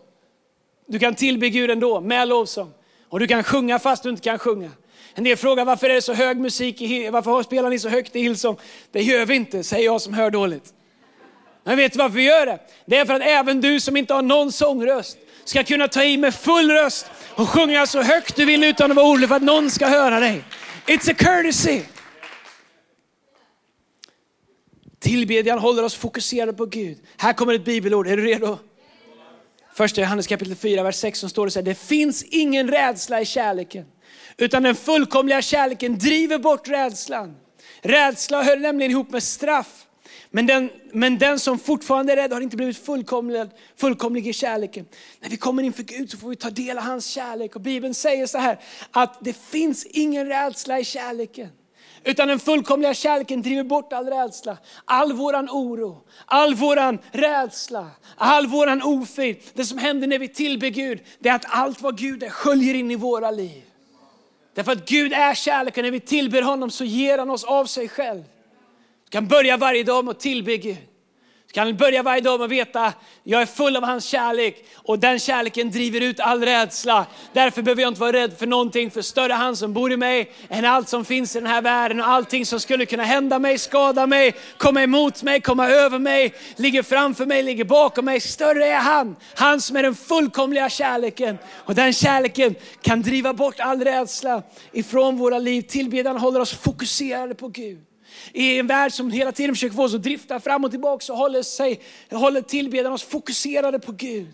Du 0.85 0.99
kan 0.99 1.15
tillbe 1.15 1.49
Gud 1.49 1.71
ändå 1.71 2.01
med 2.01 2.27
lovsång. 2.27 2.73
Och 3.09 3.19
du 3.19 3.27
kan 3.27 3.43
sjunga 3.43 3.79
fast 3.79 4.03
du 4.03 4.09
inte 4.09 4.21
kan 4.21 4.39
sjunga. 4.39 4.71
En 5.13 5.23
del 5.23 5.37
frågar 5.37 5.65
varför 5.65 5.89
är 5.89 5.93
det 5.93 6.01
så 6.01 6.13
hög 6.13 6.37
musik, 6.37 6.81
i, 6.81 7.09
varför 7.09 7.43
spelar 7.43 7.69
ni 7.69 7.79
så 7.79 7.89
högt 7.89 8.15
i 8.15 8.21
Hillsong? 8.21 8.57
Det 8.91 9.01
gör 9.01 9.25
vi 9.25 9.35
inte, 9.35 9.63
säger 9.63 9.85
jag 9.85 10.01
som 10.01 10.13
hör 10.13 10.31
dåligt. 10.31 10.73
Men 11.63 11.77
vet 11.77 11.93
du 11.93 11.99
varför 11.99 12.15
vi 12.15 12.23
gör 12.23 12.45
det? 12.45 12.59
Det 12.85 12.97
är 12.97 13.05
för 13.05 13.13
att 13.13 13.21
även 13.21 13.61
du 13.61 13.79
som 13.79 13.97
inte 13.97 14.13
har 14.13 14.21
någon 14.21 14.51
sångröst 14.51 15.17
ska 15.45 15.63
kunna 15.63 15.87
ta 15.87 16.03
i 16.03 16.17
med 16.17 16.35
full 16.35 16.71
röst 16.71 17.05
och 17.35 17.49
sjunga 17.49 17.85
så 17.85 18.01
högt 18.01 18.35
du 18.35 18.45
vill 18.45 18.63
utan 18.63 18.91
att 18.91 18.95
vara 18.97 19.07
orolig 19.07 19.29
för 19.29 19.35
att 19.35 19.43
någon 19.43 19.71
ska 19.71 19.87
höra 19.87 20.19
dig. 20.19 20.43
It's 20.87 21.11
a 21.11 21.15
courtesy. 21.17 21.81
Tillbedjan 24.99 25.59
håller 25.59 25.83
oss 25.83 25.95
fokuserade 25.95 26.53
på 26.53 26.65
Gud. 26.65 26.97
Här 27.17 27.33
kommer 27.33 27.53
ett 27.53 27.65
bibelord, 27.65 28.07
är 28.07 28.17
du 28.17 28.25
redo? 28.25 28.57
Första 29.73 30.01
Johannes 30.01 30.27
kapitel 30.27 30.55
4, 30.55 30.83
vers 30.83 30.95
6 30.95 31.19
som 31.19 31.29
står 31.29 31.45
det 31.45 31.51
så 31.51 31.59
här, 31.59 31.65
det 31.65 31.75
finns 31.75 32.23
ingen 32.23 32.67
rädsla 32.67 33.21
i 33.21 33.25
kärleken. 33.25 33.85
Utan 34.37 34.63
den 34.63 34.75
fullkomliga 34.75 35.41
kärleken 35.41 35.97
driver 35.97 36.37
bort 36.37 36.67
rädslan. 36.67 37.35
Rädsla 37.81 38.43
hör 38.43 38.57
nämligen 38.57 38.91
ihop 38.91 39.11
med 39.11 39.23
straff. 39.23 39.85
Men 40.35 40.45
den, 40.45 40.69
men 40.91 41.17
den 41.17 41.39
som 41.39 41.59
fortfarande 41.59 42.13
är 42.13 42.17
rädd 42.17 42.33
har 42.33 42.41
inte 42.41 42.57
blivit 42.57 42.85
fullkomlig, 42.85 43.49
fullkomlig 43.77 44.27
i 44.27 44.33
kärleken. 44.33 44.85
När 45.19 45.29
vi 45.29 45.37
kommer 45.37 45.63
inför 45.63 45.83
Gud 45.83 46.11
så 46.11 46.17
får 46.17 46.29
vi 46.29 46.35
ta 46.35 46.49
del 46.49 46.77
av 46.77 46.83
hans 46.83 47.05
kärlek. 47.05 47.55
Och 47.55 47.61
Bibeln 47.61 47.93
säger 47.93 48.27
så 48.27 48.37
här, 48.37 48.59
att 48.91 49.17
det 49.21 49.37
finns 49.37 49.85
ingen 49.85 50.27
rädsla 50.27 50.79
i 50.79 50.85
kärleken. 50.85 51.49
Utan 52.03 52.27
den 52.27 52.39
fullkomliga 52.39 52.93
kärleken 52.93 53.41
driver 53.41 53.63
bort 53.63 53.93
all 53.93 54.05
rädsla, 54.05 54.57
all 54.85 55.13
våran 55.13 55.49
oro, 55.49 56.01
all 56.25 56.55
våran 56.55 56.99
rädsla, 57.11 57.91
all 58.17 58.47
våran 58.47 58.81
ofrid. 58.81 59.37
Det 59.53 59.65
som 59.65 59.77
händer 59.77 60.07
när 60.07 60.19
vi 60.19 60.27
tillber 60.27 60.69
Gud, 60.69 60.99
det 61.19 61.29
är 61.29 61.35
att 61.35 61.45
allt 61.47 61.81
vad 61.81 61.97
Gud 61.97 62.23
är 62.23 62.29
sköljer 62.29 62.73
in 62.73 62.91
i 62.91 62.95
våra 62.95 63.31
liv. 63.31 63.63
Därför 64.53 64.71
att 64.71 64.89
Gud 64.89 65.13
är 65.13 65.35
kärlek 65.35 65.77
och 65.77 65.83
när 65.83 65.91
vi 65.91 65.99
tillber 65.99 66.41
honom 66.41 66.71
så 66.71 66.83
ger 66.83 67.17
han 67.17 67.29
oss 67.29 67.43
av 67.43 67.65
sig 67.65 67.89
själv. 67.89 68.23
Du 69.03 69.09
kan 69.09 69.27
börja 69.27 69.57
varje 69.57 69.83
dag 69.83 70.05
med 70.05 70.11
att 70.11 70.19
tillbe 70.19 70.57
Gud. 70.57 70.77
Kan 71.53 71.77
börja 71.77 72.03
varje 72.03 72.21
dag 72.21 72.39
med 72.39 72.45
att 72.45 72.51
veta, 72.51 72.93
jag 73.23 73.41
är 73.41 73.45
full 73.45 73.75
av 73.75 73.83
hans 73.83 74.05
kärlek 74.05 74.65
och 74.75 74.99
den 74.99 75.19
kärleken 75.19 75.71
driver 75.71 76.01
ut 76.01 76.19
all 76.19 76.45
rädsla. 76.45 77.05
Därför 77.33 77.61
behöver 77.61 77.81
jag 77.81 77.91
inte 77.91 78.01
vara 78.01 78.13
rädd 78.13 78.37
för 78.39 78.47
någonting, 78.47 78.91
för 78.91 79.01
större 79.01 79.33
han 79.33 79.55
som 79.55 79.73
bor 79.73 79.91
i 79.91 79.97
mig 79.97 80.31
än 80.49 80.65
allt 80.65 80.89
som 80.89 81.05
finns 81.05 81.35
i 81.35 81.39
den 81.39 81.47
här 81.47 81.61
världen 81.61 81.99
och 81.99 82.07
allting 82.07 82.45
som 82.45 82.59
skulle 82.59 82.85
kunna 82.85 83.03
hända 83.03 83.39
mig, 83.39 83.57
skada 83.57 84.07
mig, 84.07 84.35
komma 84.57 84.83
emot 84.83 85.23
mig, 85.23 85.41
komma 85.41 85.69
över 85.69 85.99
mig, 85.99 86.33
ligger 86.55 86.83
framför 86.83 87.25
mig, 87.25 87.43
ligger 87.43 87.63
bakom 87.63 88.05
mig. 88.05 88.19
Större 88.19 88.65
är 88.65 88.79
han, 88.79 89.15
han 89.35 89.61
som 89.61 89.75
är 89.75 89.83
den 89.83 89.95
fullkomliga 89.95 90.69
kärleken. 90.69 91.37
Och 91.53 91.75
den 91.75 91.93
kärleken 91.93 92.55
kan 92.81 93.01
driva 93.01 93.33
bort 93.33 93.59
all 93.59 93.83
rädsla 93.83 94.41
ifrån 94.71 95.17
våra 95.17 95.39
liv. 95.39 95.61
Tillbedjan 95.61 96.17
håller 96.17 96.39
oss 96.39 96.53
fokuserade 96.53 97.35
på 97.35 97.47
Gud. 97.47 97.92
I 98.31 98.59
en 98.59 98.67
värld 98.67 98.93
som 98.93 99.11
hela 99.11 99.31
tiden 99.31 99.55
försöker 99.55 99.75
få 99.75 99.83
oss 99.83 99.93
att 99.93 100.03
drifta 100.03 100.39
fram 100.39 100.63
och 100.63 100.71
tillbaka 100.71 101.05
så 101.05 101.15
håller, 101.15 101.43
sig, 101.43 101.79
håller 102.11 102.41
tillbedjan 102.41 102.93
oss 102.93 103.03
fokuserade 103.03 103.79
på 103.79 103.91
Gud. 103.91 104.27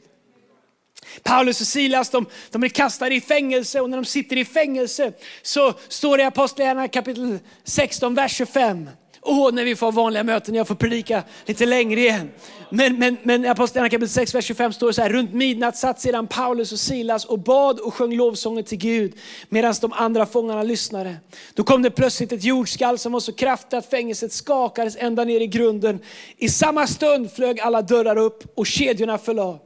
Paulus 1.24 1.62
och 1.62 1.68
Silas 1.68 2.10
de, 2.10 2.26
de 2.52 2.64
är 2.64 2.68
kastade 2.68 3.16
i 3.16 3.22
fängelse 3.22 3.82
och 3.82 3.90
när 3.90 3.98
de 3.98 4.06
sitter 4.06 4.38
i 4.38 4.46
fängelse 4.46 5.14
så 5.42 5.74
står 5.88 6.18
det 6.18 6.24
i 6.24 6.26
Apostlagärningarna 6.26 6.88
kapitel 6.88 7.40
16, 7.64 8.16
vers 8.16 8.36
25. 8.36 8.90
Åh, 9.32 9.54
när 9.54 9.66
vi 9.66 9.76
får 9.76 9.92
vanliga 9.92 10.24
möten, 10.24 10.56
jag 10.56 10.68
får 10.68 10.76
predika 10.76 11.24
lite 11.46 11.66
längre 11.66 12.00
igen. 12.00 12.32
Men, 12.70 13.00
men, 13.00 13.18
men 13.24 13.46
Apostlagärningarna 13.46 13.90
kapitel 13.90 14.10
6, 14.10 14.36
vers 14.36 14.46
25 14.46 14.74
står 14.74 14.88
det 14.88 14.94
så 14.94 15.02
här. 15.02 15.10
Runt 15.10 15.34
midnatt 15.34 15.78
satt 15.78 16.02
sedan 16.02 16.28
Paulus 16.28 16.72
och 16.72 16.80
Silas 16.80 17.26
och 17.26 17.40
bad 17.40 17.80
och 17.80 17.94
sjöng 17.94 18.16
lovsånger 18.16 18.64
till 18.64 18.78
Gud 18.78 19.14
medan 19.50 19.74
de 19.82 19.94
andra 19.94 20.26
fångarna 20.26 20.64
lyssnade. 20.64 21.16
Då 21.54 21.64
kom 21.64 21.82
det 21.82 21.92
plötsligt 21.92 22.32
ett 22.32 22.44
jordskalv 22.44 22.98
som 22.98 23.12
var 23.12 23.20
så 23.20 23.34
kraftigt 23.34 23.74
att 23.74 23.90
fängelset 23.90 24.34
skakades 24.34 24.96
ända 25.00 25.24
ner 25.24 25.42
i 25.42 25.48
grunden. 25.48 26.00
I 26.38 26.50
samma 26.50 26.88
stund 26.88 27.32
flög 27.32 27.60
alla 27.60 27.82
dörrar 27.82 28.18
upp 28.18 28.44
och 28.56 28.68
kedjorna 28.68 29.18
föll 29.18 29.40
av. 29.40 29.60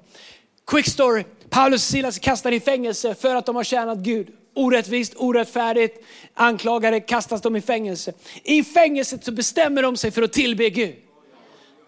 Quick 0.67 0.87
story. 0.87 1.23
Paulus 1.49 1.81
och 1.87 1.91
Silas 1.91 2.19
kastade 2.19 2.55
i 2.55 2.59
fängelse 2.59 3.15
för 3.15 3.35
att 3.35 3.45
de 3.45 3.55
har 3.55 3.63
tjänat 3.63 3.97
Gud. 3.97 4.27
Orättvist, 4.55 5.13
orättfärdigt, 5.17 6.05
anklagade 6.33 6.99
kastas 6.99 7.41
de 7.41 7.55
i 7.55 7.61
fängelse. 7.61 8.13
I 8.43 8.63
fängelset 8.63 9.23
så 9.23 9.31
bestämmer 9.31 9.81
de 9.81 9.97
sig 9.97 10.11
för 10.11 10.21
att 10.21 10.33
tillbe 10.33 10.69
Gud. 10.69 10.95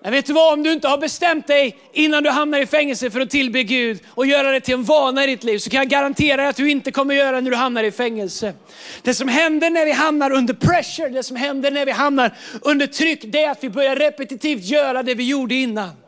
Men 0.06 0.12
vet 0.12 0.26
du 0.26 0.34
vad, 0.34 0.54
om 0.54 0.64
du 0.64 0.72
inte 0.72 0.88
har 0.88 0.98
bestämt 0.98 1.48
dig 1.48 1.78
innan 1.94 2.24
du 2.24 2.30
hamnar 2.30 2.60
i 2.60 2.66
fängelse 2.66 3.12
för 3.12 3.20
att 3.20 3.30
tillbe 3.30 3.64
Gud 3.64 4.00
och 4.08 4.26
göra 4.26 4.52
det 4.52 4.60
till 4.60 4.74
en 4.74 4.84
vana 4.84 5.24
i 5.24 5.28
ditt 5.28 5.44
liv, 5.44 5.60
så 5.60 5.70
kan 5.70 5.78
jag 5.78 5.88
garantera 5.88 6.38
dig 6.38 6.48
att 6.48 6.56
du 6.56 6.70
inte 6.70 6.92
kommer 6.92 7.16
göra 7.16 7.32
det 7.32 7.42
när 7.42 7.52
du 7.52 7.58
hamnar 7.58 7.84
i 7.84 7.92
fängelse. 7.92 8.54
Det 9.02 9.14
som 9.14 9.28
händer 9.28 9.70
när 9.70 9.86
vi 9.86 9.92
hamnar 9.92 10.32
under 10.32 10.54
pressure, 10.54 11.10
det 11.10 11.24
som 11.24 11.36
händer 11.36 11.72
när 11.72 11.86
vi 11.86 11.92
hamnar 11.92 12.38
under 12.62 12.88
tryck, 12.88 13.20
det 13.24 13.44
är 13.44 13.52
att 13.52 13.64
vi 13.64 13.70
börjar 13.70 13.96
repetitivt 13.96 14.64
göra 14.64 15.04
det 15.04 15.16
vi 15.16 15.24
gjorde 15.24 15.56
innan. 15.56 16.05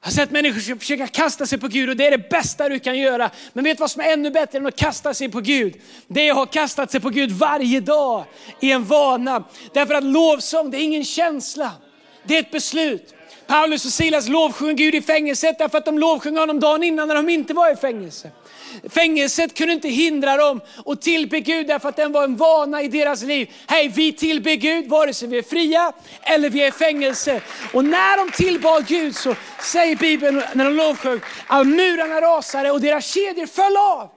Jag 0.00 0.06
har 0.06 0.12
sett 0.12 0.30
människor 0.30 0.78
försöka 0.78 1.06
kasta 1.06 1.46
sig 1.46 1.58
på 1.58 1.68
Gud 1.68 1.88
och 1.88 1.96
det 1.96 2.06
är 2.06 2.10
det 2.10 2.30
bästa 2.30 2.68
du 2.68 2.78
kan 2.78 2.98
göra. 2.98 3.30
Men 3.52 3.64
vet 3.64 3.76
du 3.76 3.80
vad 3.80 3.90
som 3.90 4.02
är 4.02 4.12
ännu 4.12 4.30
bättre 4.30 4.58
än 4.58 4.66
att 4.66 4.76
kasta 4.76 5.14
sig 5.14 5.28
på 5.28 5.40
Gud? 5.40 5.74
Det 6.08 6.28
är 6.28 6.30
att 6.30 6.36
ha 6.36 6.46
kastat 6.46 6.90
sig 6.90 7.00
på 7.00 7.10
Gud 7.10 7.30
varje 7.30 7.80
dag 7.80 8.24
i 8.60 8.72
en 8.72 8.84
vana. 8.84 9.44
Därför 9.74 9.94
att 9.94 10.04
lovsång, 10.04 10.70
det 10.70 10.76
är 10.76 10.82
ingen 10.82 11.04
känsla. 11.04 11.72
Det 12.24 12.36
är 12.36 12.40
ett 12.40 12.50
beslut. 12.50 13.14
Paulus 13.48 13.84
och 13.84 13.92
Silas 13.92 14.28
lovsjunger 14.28 14.74
Gud 14.74 14.94
i 14.94 15.02
fängelset 15.02 15.58
därför 15.58 15.78
att 15.78 15.84
de 15.84 15.98
lovsjöng 15.98 16.36
honom 16.36 16.60
dagen 16.60 16.82
innan 16.82 17.08
när 17.08 17.14
de 17.14 17.28
inte 17.28 17.54
var 17.54 17.72
i 17.72 17.76
fängelse. 17.76 18.30
Fängelset 18.88 19.54
kunde 19.54 19.72
inte 19.72 19.88
hindra 19.88 20.36
dem 20.36 20.60
att 20.86 21.02
tillbe 21.02 21.40
Gud 21.40 21.66
därför 21.66 21.88
att 21.88 21.96
den 21.96 22.12
var 22.12 22.24
en 22.24 22.36
vana 22.36 22.82
i 22.82 22.88
deras 22.88 23.22
liv. 23.22 23.50
Hej, 23.66 23.88
vi 23.88 24.12
tillber 24.12 24.54
Gud 24.54 24.88
vare 24.88 25.14
sig 25.14 25.28
vi 25.28 25.38
är 25.38 25.42
fria 25.42 25.92
eller 26.22 26.50
vi 26.50 26.62
är 26.62 26.68
i 26.68 26.72
fängelse. 26.72 27.40
Och 27.72 27.84
när 27.84 28.16
de 28.16 28.32
tillbad 28.32 28.86
Gud 28.86 29.16
så 29.16 29.34
säger 29.62 29.96
Bibeln 29.96 30.42
när 30.54 30.64
de 30.64 30.74
lovsjöng 30.74 31.20
att 31.46 31.66
murarna 31.66 32.20
rasade 32.20 32.70
och 32.70 32.80
deras 32.80 33.06
kedjor 33.06 33.46
föll 33.46 33.76
av. 33.76 34.08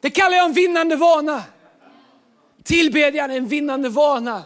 Det 0.00 0.10
kallar 0.10 0.36
jag 0.36 0.46
en 0.46 0.52
vinnande 0.52 0.96
vana. 0.96 1.42
Tillbedjan 2.64 3.30
är 3.30 3.36
en 3.36 3.48
vinnande 3.48 3.88
vana 3.88 4.42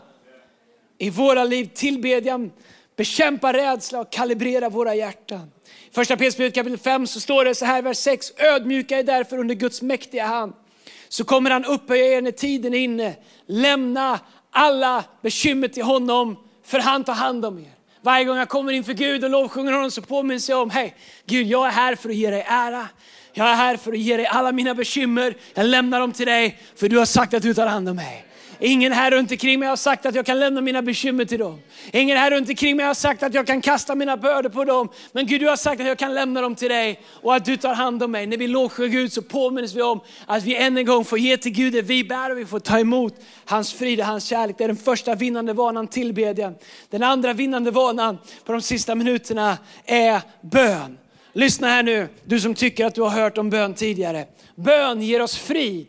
i 0.98 1.10
våra 1.10 1.44
liv. 1.44 1.70
Tillbedjan 1.74 2.52
Bekämpa 2.96 3.52
rädsla 3.52 4.00
och 4.00 4.12
kalibrera 4.12 4.68
våra 4.68 4.94
hjärtan. 4.94 5.50
I 5.90 5.94
Första 5.94 6.16
Petrusbrevet 6.16 6.54
kapitel 6.54 6.78
5 6.78 7.06
så 7.06 7.20
står 7.20 7.44
det 7.44 7.54
så 7.54 7.64
här, 7.64 7.82
vers 7.82 7.96
6. 7.96 8.32
Ödmjuka 8.36 8.98
er 8.98 9.02
därför 9.02 9.38
under 9.38 9.54
Guds 9.54 9.82
mäktiga 9.82 10.26
hand. 10.26 10.52
Så 11.08 11.24
kommer 11.24 11.50
han 11.50 11.64
upphöja 11.64 12.06
er 12.06 12.22
när 12.22 12.30
tiden 12.30 12.74
är 12.74 12.78
inne. 12.78 13.14
Lämna 13.46 14.20
alla 14.50 15.04
bekymmer 15.22 15.68
till 15.68 15.82
honom, 15.82 16.36
för 16.64 16.78
han 16.78 17.04
tar 17.04 17.14
hand 17.14 17.44
om 17.44 17.58
er. 17.58 17.72
Varje 18.02 18.24
gång 18.24 18.36
jag 18.36 18.48
kommer 18.48 18.72
inför 18.72 18.92
Gud 18.92 19.24
och 19.24 19.30
lovsjunger 19.30 19.72
honom 19.72 19.90
så 19.90 20.02
påminns 20.02 20.48
jag 20.48 20.62
om, 20.62 20.70
hej 20.70 20.94
Gud 21.26 21.46
jag 21.46 21.66
är 21.66 21.70
här 21.70 21.94
för 21.94 22.08
att 22.08 22.14
ge 22.14 22.30
dig 22.30 22.44
ära. 22.48 22.88
Jag 23.32 23.48
är 23.48 23.54
här 23.54 23.76
för 23.76 23.92
att 23.92 23.98
ge 23.98 24.16
dig 24.16 24.26
alla 24.26 24.52
mina 24.52 24.74
bekymmer. 24.74 25.36
Jag 25.54 25.66
lämnar 25.66 26.00
dem 26.00 26.12
till 26.12 26.26
dig 26.26 26.58
för 26.76 26.88
du 26.88 26.98
har 26.98 27.06
sagt 27.06 27.34
att 27.34 27.42
du 27.42 27.54
tar 27.54 27.66
hand 27.66 27.88
om 27.88 27.96
mig. 27.96 28.25
Ingen 28.60 28.92
här 28.92 29.10
runt 29.10 29.30
omkring 29.30 29.60
mig 29.60 29.68
har 29.68 29.76
sagt 29.76 30.06
att 30.06 30.14
jag 30.14 30.26
kan 30.26 30.40
lämna 30.40 30.60
mina 30.60 30.82
bekymmer 30.82 31.24
till 31.24 31.38
dem. 31.38 31.60
Ingen 31.92 32.16
här 32.16 32.30
runt 32.30 32.48
omkring 32.48 32.76
mig 32.76 32.86
har 32.86 32.94
sagt 32.94 33.22
att 33.22 33.34
jag 33.34 33.46
kan 33.46 33.60
kasta 33.60 33.94
mina 33.94 34.16
bördor 34.16 34.50
på 34.50 34.64
dem. 34.64 34.88
Men 35.12 35.26
Gud, 35.26 35.40
du 35.40 35.48
har 35.48 35.56
sagt 35.56 35.80
att 35.80 35.86
jag 35.86 35.98
kan 35.98 36.14
lämna 36.14 36.40
dem 36.40 36.54
till 36.54 36.68
dig 36.68 37.00
och 37.06 37.34
att 37.34 37.44
du 37.44 37.56
tar 37.56 37.74
hand 37.74 38.02
om 38.02 38.10
mig. 38.10 38.26
När 38.26 38.36
vi 38.36 38.48
lovsjunger 38.48 38.90
Gud 38.90 39.12
så 39.12 39.22
påminns 39.22 39.74
vi 39.74 39.82
om 39.82 40.00
att 40.26 40.42
vi 40.42 40.56
än 40.56 40.76
en 40.76 40.86
gång 40.86 41.04
får 41.04 41.18
ge 41.18 41.36
till 41.36 41.52
Gud 41.52 41.72
det 41.72 41.82
vi 41.82 42.04
bär 42.04 42.30
och 42.30 42.38
vi 42.38 42.46
får 42.46 42.60
ta 42.60 42.78
emot 42.78 43.14
hans 43.44 43.72
frid 43.72 44.00
och 44.00 44.06
hans 44.06 44.24
kärlek. 44.24 44.58
Det 44.58 44.64
är 44.64 44.68
den 44.68 44.76
första 44.76 45.14
vinnande 45.14 45.52
vanan, 45.52 45.88
tillbedjan. 45.88 46.54
Den 46.90 47.02
andra 47.02 47.32
vinnande 47.32 47.70
vanan 47.70 48.18
på 48.44 48.52
de 48.52 48.62
sista 48.62 48.94
minuterna 48.94 49.58
är 49.84 50.20
bön. 50.40 50.98
Lyssna 51.32 51.68
här 51.68 51.82
nu, 51.82 52.08
du 52.24 52.40
som 52.40 52.54
tycker 52.54 52.86
att 52.86 52.94
du 52.94 53.02
har 53.02 53.10
hört 53.10 53.38
om 53.38 53.50
bön 53.50 53.74
tidigare. 53.74 54.26
Bön 54.54 55.02
ger 55.02 55.22
oss 55.22 55.36
frid. 55.36 55.86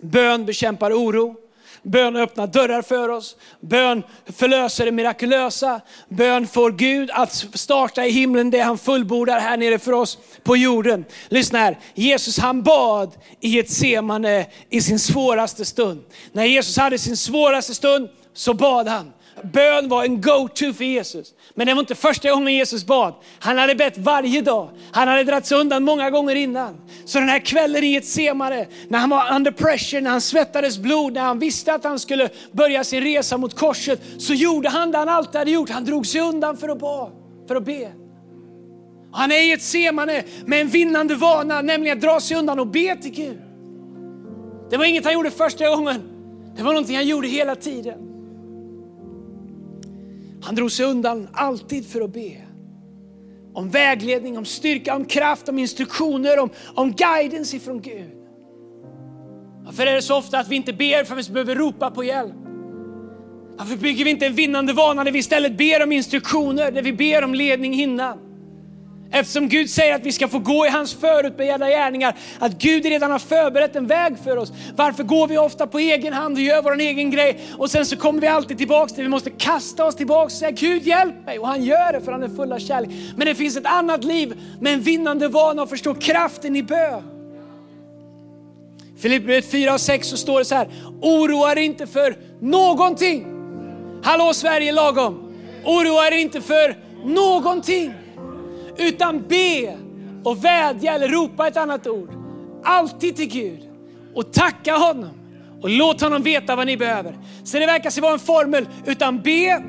Bön 0.00 0.46
bekämpar 0.46 0.92
oro. 0.92 1.47
Bön 1.88 2.16
öppnar 2.16 2.46
dörrar 2.46 2.82
för 2.82 3.08
oss. 3.08 3.36
Bön 3.60 4.02
förlöser 4.26 4.84
det 4.84 4.92
mirakulösa. 4.92 5.80
Bön 6.08 6.46
får 6.46 6.70
Gud 6.70 7.10
att 7.10 7.46
starta 7.54 8.06
i 8.06 8.10
himlen 8.10 8.50
det 8.50 8.60
han 8.60 8.78
fullbordar 8.78 9.40
här 9.40 9.56
nere 9.56 9.78
för 9.78 9.92
oss 9.92 10.18
på 10.42 10.56
jorden. 10.56 11.04
Lyssna 11.28 11.58
här, 11.58 11.78
Jesus 11.94 12.38
han 12.38 12.62
bad 12.62 13.12
i 13.40 13.58
ett 13.58 13.70
semane 13.70 14.46
i 14.70 14.80
sin 14.80 14.98
svåraste 14.98 15.64
stund. 15.64 16.04
När 16.32 16.44
Jesus 16.44 16.76
hade 16.76 16.98
sin 16.98 17.16
svåraste 17.16 17.74
stund 17.74 18.08
så 18.34 18.54
bad 18.54 18.88
han. 18.88 19.12
Bön 19.42 19.88
var 19.88 20.04
en 20.04 20.20
go-to 20.20 20.72
för 20.72 20.84
Jesus. 20.84 21.34
Men 21.54 21.66
det 21.66 21.74
var 21.74 21.80
inte 21.80 21.94
första 21.94 22.30
gången 22.30 22.54
Jesus 22.54 22.86
bad. 22.86 23.14
Han 23.38 23.58
hade 23.58 23.74
bett 23.74 23.98
varje 23.98 24.42
dag. 24.42 24.70
Han 24.92 25.08
hade 25.08 25.24
dragit 25.24 25.46
sig 25.46 25.58
undan 25.58 25.84
många 25.84 26.10
gånger 26.10 26.34
innan. 26.34 26.80
Så 27.04 27.18
den 27.18 27.28
här 27.28 27.38
kvällen 27.38 27.84
i 27.84 27.96
ett 27.96 28.06
semare, 28.06 28.66
när 28.88 28.98
han 28.98 29.10
var 29.10 29.34
under 29.34 29.50
pressure, 29.50 30.00
när 30.00 30.10
han 30.10 30.20
svettades 30.20 30.78
blod, 30.78 31.12
när 31.12 31.20
han 31.20 31.38
visste 31.38 31.74
att 31.74 31.84
han 31.84 31.98
skulle 31.98 32.28
börja 32.52 32.84
sin 32.84 33.02
resa 33.02 33.36
mot 33.36 33.58
korset, 33.58 34.00
så 34.18 34.34
gjorde 34.34 34.68
han 34.68 34.92
det 34.92 34.98
han 34.98 35.08
alltid 35.08 35.36
hade 35.36 35.50
gjort. 35.50 35.70
Han 35.70 35.84
drog 35.84 36.06
sig 36.06 36.20
undan 36.20 36.56
för 36.56 36.68
att, 36.68 36.78
ba, 36.78 37.10
för 37.48 37.56
att 37.56 37.64
be. 37.64 37.92
Han 39.12 39.32
är 39.32 39.40
i 39.40 39.52
ett 39.52 39.62
semane 39.62 40.22
med 40.46 40.60
en 40.60 40.68
vinnande 40.68 41.14
vana, 41.14 41.62
nämligen 41.62 41.98
att 41.98 42.02
dra 42.02 42.20
sig 42.20 42.36
undan 42.36 42.60
och 42.60 42.66
be 42.66 42.96
till 42.96 43.10
Gud. 43.10 43.38
Det 44.70 44.76
var 44.76 44.84
inget 44.84 45.04
han 45.04 45.14
gjorde 45.14 45.30
första 45.30 45.68
gången. 45.68 46.02
Det 46.56 46.62
var 46.62 46.72
någonting 46.72 46.96
han 46.96 47.06
gjorde 47.06 47.28
hela 47.28 47.54
tiden. 47.54 48.07
Han 50.42 50.54
drog 50.54 50.72
sig 50.72 50.86
undan 50.86 51.28
alltid 51.32 51.86
för 51.86 52.00
att 52.00 52.12
be. 52.12 52.36
Om 53.54 53.70
vägledning, 53.70 54.38
om 54.38 54.44
styrka, 54.44 54.96
om 54.96 55.04
kraft, 55.04 55.48
om 55.48 55.58
instruktioner, 55.58 56.38
om, 56.38 56.50
om 56.74 56.92
guidance 56.92 57.56
ifrån 57.56 57.80
Gud. 57.80 58.10
Varför 59.64 59.86
är 59.86 59.94
det 59.94 60.02
så 60.02 60.16
ofta 60.16 60.38
att 60.38 60.48
vi 60.48 60.56
inte 60.56 60.72
ber 60.72 61.04
för 61.04 61.16
att 61.16 61.28
vi 61.28 61.32
behöver 61.32 61.54
ropa 61.54 61.90
på 61.90 62.04
hjälp? 62.04 62.34
Varför 63.58 63.76
bygger 63.76 64.04
vi 64.04 64.10
inte 64.10 64.26
en 64.26 64.34
vinnande 64.34 64.72
vana 64.72 65.02
när 65.02 65.12
vi 65.12 65.18
istället 65.18 65.58
ber 65.58 65.82
om 65.82 65.92
instruktioner, 65.92 66.72
när 66.72 66.82
vi 66.82 66.92
ber 66.92 67.24
om 67.24 67.34
ledning 67.34 67.74
innan? 67.74 68.27
Eftersom 69.10 69.48
Gud 69.48 69.70
säger 69.70 69.94
att 69.94 70.06
vi 70.06 70.12
ska 70.12 70.28
få 70.28 70.38
gå 70.38 70.66
i 70.66 70.68
hans 70.68 70.94
förutbegärda 70.94 71.68
gärningar, 71.68 72.16
att 72.38 72.52
Gud 72.52 72.84
redan 72.84 73.10
har 73.10 73.18
förberett 73.18 73.76
en 73.76 73.86
väg 73.86 74.18
för 74.24 74.36
oss. 74.36 74.52
Varför 74.76 75.02
går 75.02 75.28
vi 75.28 75.38
ofta 75.38 75.66
på 75.66 75.78
egen 75.78 76.12
hand 76.12 76.36
och 76.36 76.42
gör 76.42 76.62
vår 76.62 76.80
egen 76.80 77.10
grej 77.10 77.40
och 77.58 77.70
sen 77.70 77.86
så 77.86 77.96
kommer 77.96 78.20
vi 78.20 78.26
alltid 78.26 78.58
tillbaks 78.58 78.92
till, 78.92 79.02
vi 79.02 79.08
måste 79.08 79.30
kasta 79.30 79.84
oss 79.84 79.96
tillbaks 79.96 80.34
och 80.34 80.38
säga 80.38 80.50
Gud 80.50 80.82
hjälp 80.82 81.26
mig 81.26 81.38
och 81.38 81.48
han 81.48 81.64
gör 81.64 81.92
det 81.92 82.00
för 82.00 82.12
han 82.12 82.22
är 82.22 82.28
full 82.28 82.52
av 82.52 82.58
kärlek. 82.58 82.90
Men 83.16 83.26
det 83.26 83.34
finns 83.34 83.56
ett 83.56 83.66
annat 83.66 84.04
liv 84.04 84.34
med 84.60 84.72
en 84.72 84.80
vinnande 84.80 85.28
vana 85.28 85.62
och 85.62 85.68
förstå 85.68 85.94
kraften 85.94 86.56
i 86.56 86.62
bön. 86.62 87.02
Filipperbrevet 88.98 89.50
4 89.50 89.74
och 89.74 89.80
6 89.80 90.08
så 90.08 90.16
står 90.16 90.38
det 90.38 90.44
så 90.44 90.54
här, 90.54 90.68
oroa 91.00 91.52
er 91.52 91.56
inte 91.56 91.86
för 91.86 92.16
någonting. 92.40 93.26
Hallå 94.02 94.34
Sverige 94.34 94.72
lagom. 94.72 95.34
Oroa 95.64 96.06
er 96.06 96.12
inte 96.12 96.40
för 96.40 96.76
någonting. 97.04 97.94
Utan 98.78 99.24
be 99.28 99.76
och 100.24 100.44
vädja 100.44 100.94
eller 100.94 101.08
ropa 101.08 101.48
ett 101.48 101.56
annat 101.56 101.86
ord. 101.86 102.10
Alltid 102.64 103.16
till 103.16 103.28
Gud 103.28 103.60
och 104.14 104.32
tacka 104.32 104.76
honom 104.76 105.10
och 105.62 105.70
låt 105.70 106.00
honom 106.00 106.22
veta 106.22 106.56
vad 106.56 106.66
ni 106.66 106.76
behöver. 106.76 107.18
Så 107.44 107.58
det 107.58 107.66
verkar 107.66 107.90
sig 107.90 108.02
vara 108.02 108.12
en 108.12 108.18
formel, 108.18 108.68
utan 108.86 109.20
be 109.20 109.62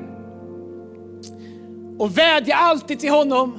och 1.98 2.18
vädja 2.18 2.56
alltid 2.56 3.00
till 3.00 3.10
honom 3.10 3.58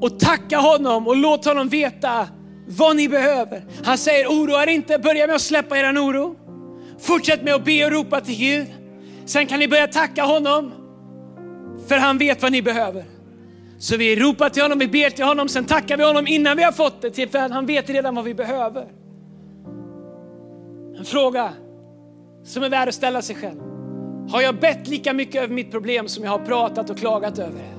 och 0.00 0.20
tacka 0.20 0.58
honom 0.58 1.06
och 1.06 1.16
låt 1.16 1.44
honom 1.44 1.68
veta 1.68 2.28
vad 2.68 2.96
ni 2.96 3.08
behöver. 3.08 3.64
Han 3.84 3.98
säger 3.98 4.26
oroa 4.26 4.62
er 4.62 4.66
inte, 4.66 4.98
börja 4.98 5.26
med 5.26 5.36
att 5.36 5.42
släppa 5.42 5.78
er 5.78 5.92
oro. 5.98 6.36
Fortsätt 7.00 7.42
med 7.42 7.54
att 7.54 7.64
be 7.64 7.84
och 7.84 7.92
ropa 7.92 8.20
till 8.20 8.38
Gud. 8.38 8.66
Sen 9.26 9.46
kan 9.46 9.58
ni 9.58 9.68
börja 9.68 9.86
tacka 9.86 10.24
honom 10.24 10.72
för 11.88 11.96
han 11.96 12.18
vet 12.18 12.42
vad 12.42 12.52
ni 12.52 12.62
behöver. 12.62 13.13
Så 13.78 13.96
vi 13.96 14.16
ropar 14.16 14.48
till 14.48 14.62
honom, 14.62 14.78
vi 14.78 14.88
ber 14.88 15.10
till 15.10 15.24
honom, 15.24 15.48
sen 15.48 15.64
tackar 15.64 15.96
vi 15.96 16.04
honom 16.04 16.26
innan 16.26 16.56
vi 16.56 16.62
har 16.62 16.72
fått 16.72 17.02
det, 17.02 17.32
för 17.32 17.48
han 17.48 17.66
vet 17.66 17.90
redan 17.90 18.14
vad 18.14 18.24
vi 18.24 18.34
behöver. 18.34 18.86
En 20.98 21.04
fråga 21.04 21.52
som 22.44 22.62
är 22.62 22.68
värd 22.68 22.88
att 22.88 22.94
ställa 22.94 23.22
sig 23.22 23.36
själv. 23.36 23.60
Har 24.30 24.42
jag 24.42 24.54
bett 24.54 24.88
lika 24.88 25.12
mycket 25.12 25.42
över 25.42 25.54
mitt 25.54 25.70
problem 25.70 26.08
som 26.08 26.24
jag 26.24 26.30
har 26.30 26.38
pratat 26.38 26.90
och 26.90 26.98
klagat 26.98 27.38
över 27.38 27.58
det? 27.58 27.73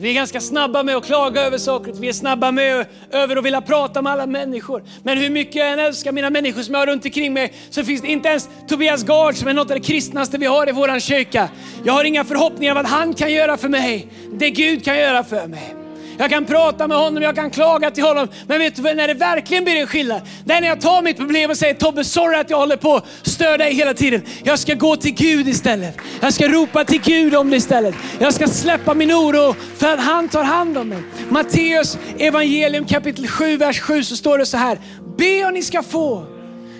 Vi 0.00 0.10
är 0.10 0.14
ganska 0.14 0.40
snabba 0.40 0.82
med 0.82 0.96
att 0.96 1.04
klaga 1.04 1.42
över 1.42 1.58
saker, 1.58 1.92
vi 1.92 2.08
är 2.08 2.12
snabba 2.12 2.50
med 2.50 2.86
över 3.10 3.36
att 3.36 3.44
vilja 3.44 3.60
prata 3.60 4.02
med 4.02 4.12
alla 4.12 4.26
människor. 4.26 4.82
Men 5.02 5.18
hur 5.18 5.30
mycket 5.30 5.54
jag 5.54 5.72
än 5.72 5.78
älskar 5.78 6.12
mina 6.12 6.30
människor 6.30 6.62
som 6.62 6.74
jag 6.74 6.80
har 6.80 6.86
runt 6.86 7.04
omkring 7.04 7.32
mig 7.32 7.52
så 7.70 7.84
finns 7.84 8.02
det 8.02 8.08
inte 8.08 8.28
ens 8.28 8.48
Tobias 8.68 9.02
Gard 9.02 9.34
som 9.34 9.48
är 9.48 9.54
något 9.54 9.70
av 9.70 9.76
det 9.76 9.86
kristnaste 9.86 10.38
vi 10.38 10.46
har 10.46 10.68
i 10.68 10.72
våran 10.72 11.00
kyrka. 11.00 11.48
Jag 11.84 11.92
har 11.92 12.04
inga 12.04 12.24
förhoppningar 12.24 12.72
om 12.72 12.76
vad 12.76 12.86
han 12.86 13.14
kan 13.14 13.32
göra 13.32 13.56
för 13.56 13.68
mig, 13.68 14.08
det 14.32 14.50
Gud 14.50 14.84
kan 14.84 14.98
göra 14.98 15.24
för 15.24 15.46
mig 15.46 15.79
jag 16.20 16.30
kan 16.30 16.44
prata 16.44 16.88
med 16.88 16.96
honom, 16.96 17.22
jag 17.22 17.34
kan 17.34 17.50
klaga 17.50 17.90
till 17.90 18.04
honom. 18.04 18.28
Men 18.46 18.58
vet 18.58 18.76
du 18.76 18.82
när 18.82 19.08
det 19.08 19.14
verkligen 19.14 19.64
blir 19.64 19.76
en 19.76 19.86
skillnad? 19.86 20.20
Det 20.44 20.54
är 20.54 20.60
när 20.60 20.68
jag 20.68 20.80
tar 20.80 21.02
mitt 21.02 21.16
problem 21.16 21.50
och 21.50 21.56
säger 21.56 21.74
Tobbe, 21.74 22.04
sorry 22.04 22.36
att 22.36 22.50
jag 22.50 22.56
håller 22.56 22.76
på 22.76 22.96
att 22.96 23.06
stör 23.22 23.58
dig 23.58 23.74
hela 23.74 23.94
tiden. 23.94 24.22
Jag 24.44 24.58
ska 24.58 24.74
gå 24.74 24.96
till 24.96 25.14
Gud 25.14 25.48
istället. 25.48 25.96
Jag 26.20 26.32
ska 26.32 26.48
ropa 26.48 26.84
till 26.84 27.00
Gud 27.00 27.34
om 27.34 27.50
det 27.50 27.56
istället. 27.56 27.94
Jag 28.18 28.34
ska 28.34 28.46
släppa 28.46 28.94
min 28.94 29.12
oro 29.12 29.54
för 29.76 29.88
att 29.92 30.00
han 30.00 30.28
tar 30.28 30.44
hand 30.44 30.78
om 30.78 30.88
mig. 30.88 31.02
Matteus 31.28 31.98
evangelium 32.18 32.84
kapitel 32.84 33.28
7, 33.28 33.56
vers 33.56 33.80
7 33.80 34.04
så 34.04 34.16
står 34.16 34.38
det 34.38 34.46
så 34.46 34.56
här. 34.56 34.78
Be 35.18 35.46
och 35.46 35.52
ni 35.52 35.62
ska 35.62 35.82
få. 35.82 36.26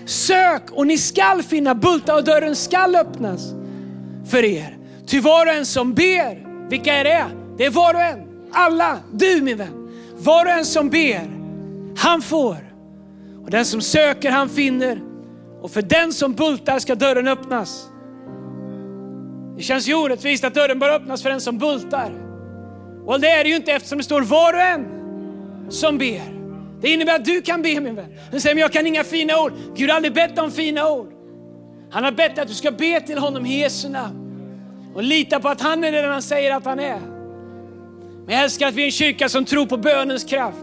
Sök 0.05 0.71
och 0.71 0.87
ni 0.87 0.97
skall 0.97 1.43
finna. 1.43 1.75
Bulta 1.75 2.15
och 2.15 2.23
dörren 2.23 2.55
skall 2.55 2.95
öppnas 2.95 3.41
för 4.31 4.45
er. 4.45 4.77
Ty 5.07 5.19
var 5.19 5.45
och 5.45 5.53
en 5.53 5.65
som 5.65 5.93
ber, 5.93 6.69
vilka 6.69 6.93
är 6.93 7.03
det? 7.03 7.25
Det 7.57 7.65
är 7.65 7.69
var 7.69 7.93
och 7.93 8.01
en. 8.01 8.30
Alla, 8.51 8.99
du 9.11 9.41
min 9.41 9.57
vän. 9.57 9.89
Var 10.17 10.45
och 10.45 10.51
en 10.51 10.65
som 10.65 10.89
ber, 10.89 11.29
han 11.97 12.21
får. 12.21 12.57
Och 13.43 13.49
den 13.49 13.65
som 13.65 13.81
söker, 13.81 14.31
han 14.31 14.49
finner. 14.49 15.01
Och 15.61 15.71
för 15.71 15.81
den 15.81 16.13
som 16.13 16.33
bultar 16.33 16.79
ska 16.79 16.95
dörren 16.95 17.27
öppnas. 17.27 17.87
Det 19.57 19.63
känns 19.63 19.87
ju 19.87 19.95
orättvist 19.95 20.43
att 20.43 20.53
dörren 20.53 20.79
bara 20.79 20.95
öppnas 20.95 21.21
för 21.21 21.29
den 21.29 21.41
som 21.41 21.57
bultar. 21.57 22.11
Och 23.05 23.19
det 23.19 23.29
är 23.29 23.43
det 23.43 23.49
ju 23.49 23.55
inte 23.55 23.71
eftersom 23.71 23.97
det 23.97 24.03
står 24.03 24.21
var 24.21 24.53
och 24.53 24.61
en 24.61 24.87
som 25.69 25.97
ber. 25.97 26.21
Det 26.81 26.89
innebär 26.89 27.15
att 27.15 27.25
du 27.25 27.41
kan 27.41 27.61
be 27.61 27.79
min 27.79 27.95
vän. 27.95 28.13
Du 28.31 28.39
säger, 28.39 28.55
men 28.55 28.61
jag 28.61 28.71
kan 28.71 28.87
inga 28.87 29.03
fina 29.03 29.41
ord. 29.41 29.53
Gud 29.75 29.89
har 29.89 29.95
aldrig 29.95 30.13
bett 30.13 30.39
om 30.39 30.51
fina 30.51 30.89
ord. 30.89 31.13
Han 31.91 32.03
har 32.03 32.11
bett 32.11 32.39
att 32.39 32.47
du 32.47 32.53
ska 32.53 32.71
be 32.71 33.01
till 33.01 33.17
honom 33.17 33.45
i 33.45 33.59
Jesu 33.59 33.89
namn. 33.89 34.17
Och 34.95 35.03
lita 35.03 35.39
på 35.39 35.49
att 35.49 35.61
han 35.61 35.83
är 35.83 35.91
den 35.91 36.11
han 36.11 36.21
säger 36.21 36.55
att 36.55 36.65
han 36.65 36.79
är. 36.79 37.20
Men 38.25 38.35
jag 38.35 38.43
älskar 38.43 38.67
att 38.67 38.73
vi 38.73 38.81
är 38.81 38.85
en 38.85 38.91
kyrka 38.91 39.29
som 39.29 39.45
tror 39.45 39.65
på 39.65 39.77
bönens 39.77 40.23
kraft. 40.23 40.57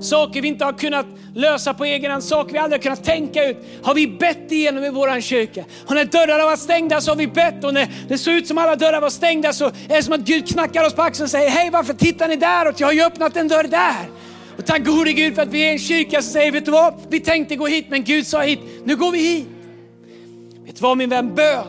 Saker 0.00 0.42
vi 0.42 0.48
inte 0.48 0.64
har 0.64 0.72
kunnat 0.72 1.06
lösa 1.34 1.74
på 1.74 1.84
egen 1.84 2.10
hand, 2.10 2.24
saker 2.24 2.52
vi 2.52 2.58
aldrig 2.58 2.78
har 2.78 2.82
kunnat 2.82 3.04
tänka 3.04 3.44
ut, 3.44 3.56
har 3.82 3.94
vi 3.94 4.06
bett 4.06 4.52
igenom 4.52 4.84
i 4.84 4.90
vår 4.90 5.20
kyrka. 5.20 5.64
Och 5.86 5.94
när 5.94 6.04
dörrarna 6.04 6.44
var 6.44 6.56
stängda 6.56 7.00
så 7.00 7.10
har 7.10 7.16
vi 7.16 7.26
bett 7.26 7.64
och 7.64 7.74
när 7.74 7.88
det 8.08 8.18
såg 8.18 8.34
ut 8.34 8.46
som 8.46 8.58
alla 8.58 8.76
dörrar 8.76 9.00
var 9.00 9.10
stängda 9.10 9.52
så 9.52 9.66
är 9.66 9.96
det 9.96 10.02
som 10.02 10.14
att 10.14 10.20
Gud 10.20 10.48
knackar 10.48 10.86
oss 10.86 10.94
på 10.94 11.02
axeln 11.02 11.24
och 11.24 11.30
säger, 11.30 11.50
hej 11.50 11.70
varför 11.70 11.94
tittar 11.94 12.28
ni 12.28 12.36
däråt? 12.36 12.80
Jag 12.80 12.86
har 12.86 12.92
ju 12.92 13.02
öppnat 13.02 13.36
en 13.36 13.48
dörr 13.48 13.68
där. 13.68 14.10
Och 14.58 14.66
tack 14.66 14.84
gode 14.84 15.12
Gud 15.12 15.34
för 15.34 15.42
att 15.42 15.48
vi 15.48 15.68
är 15.68 15.72
en 15.72 15.78
kyrka 15.78 16.22
som 16.22 16.32
säger, 16.32 16.52
vet 16.52 16.64
du 16.64 16.70
vad? 16.70 16.94
Vi 17.08 17.20
tänkte 17.20 17.56
gå 17.56 17.66
hit 17.66 17.86
men 17.88 18.04
Gud 18.04 18.26
sa 18.26 18.40
hit, 18.40 18.60
nu 18.84 18.96
går 18.96 19.10
vi 19.10 19.18
hit. 19.18 19.48
Vet 20.66 20.76
du 20.76 20.82
vad 20.82 20.96
min 20.96 21.08
vän? 21.08 21.34
Bön 21.34 21.64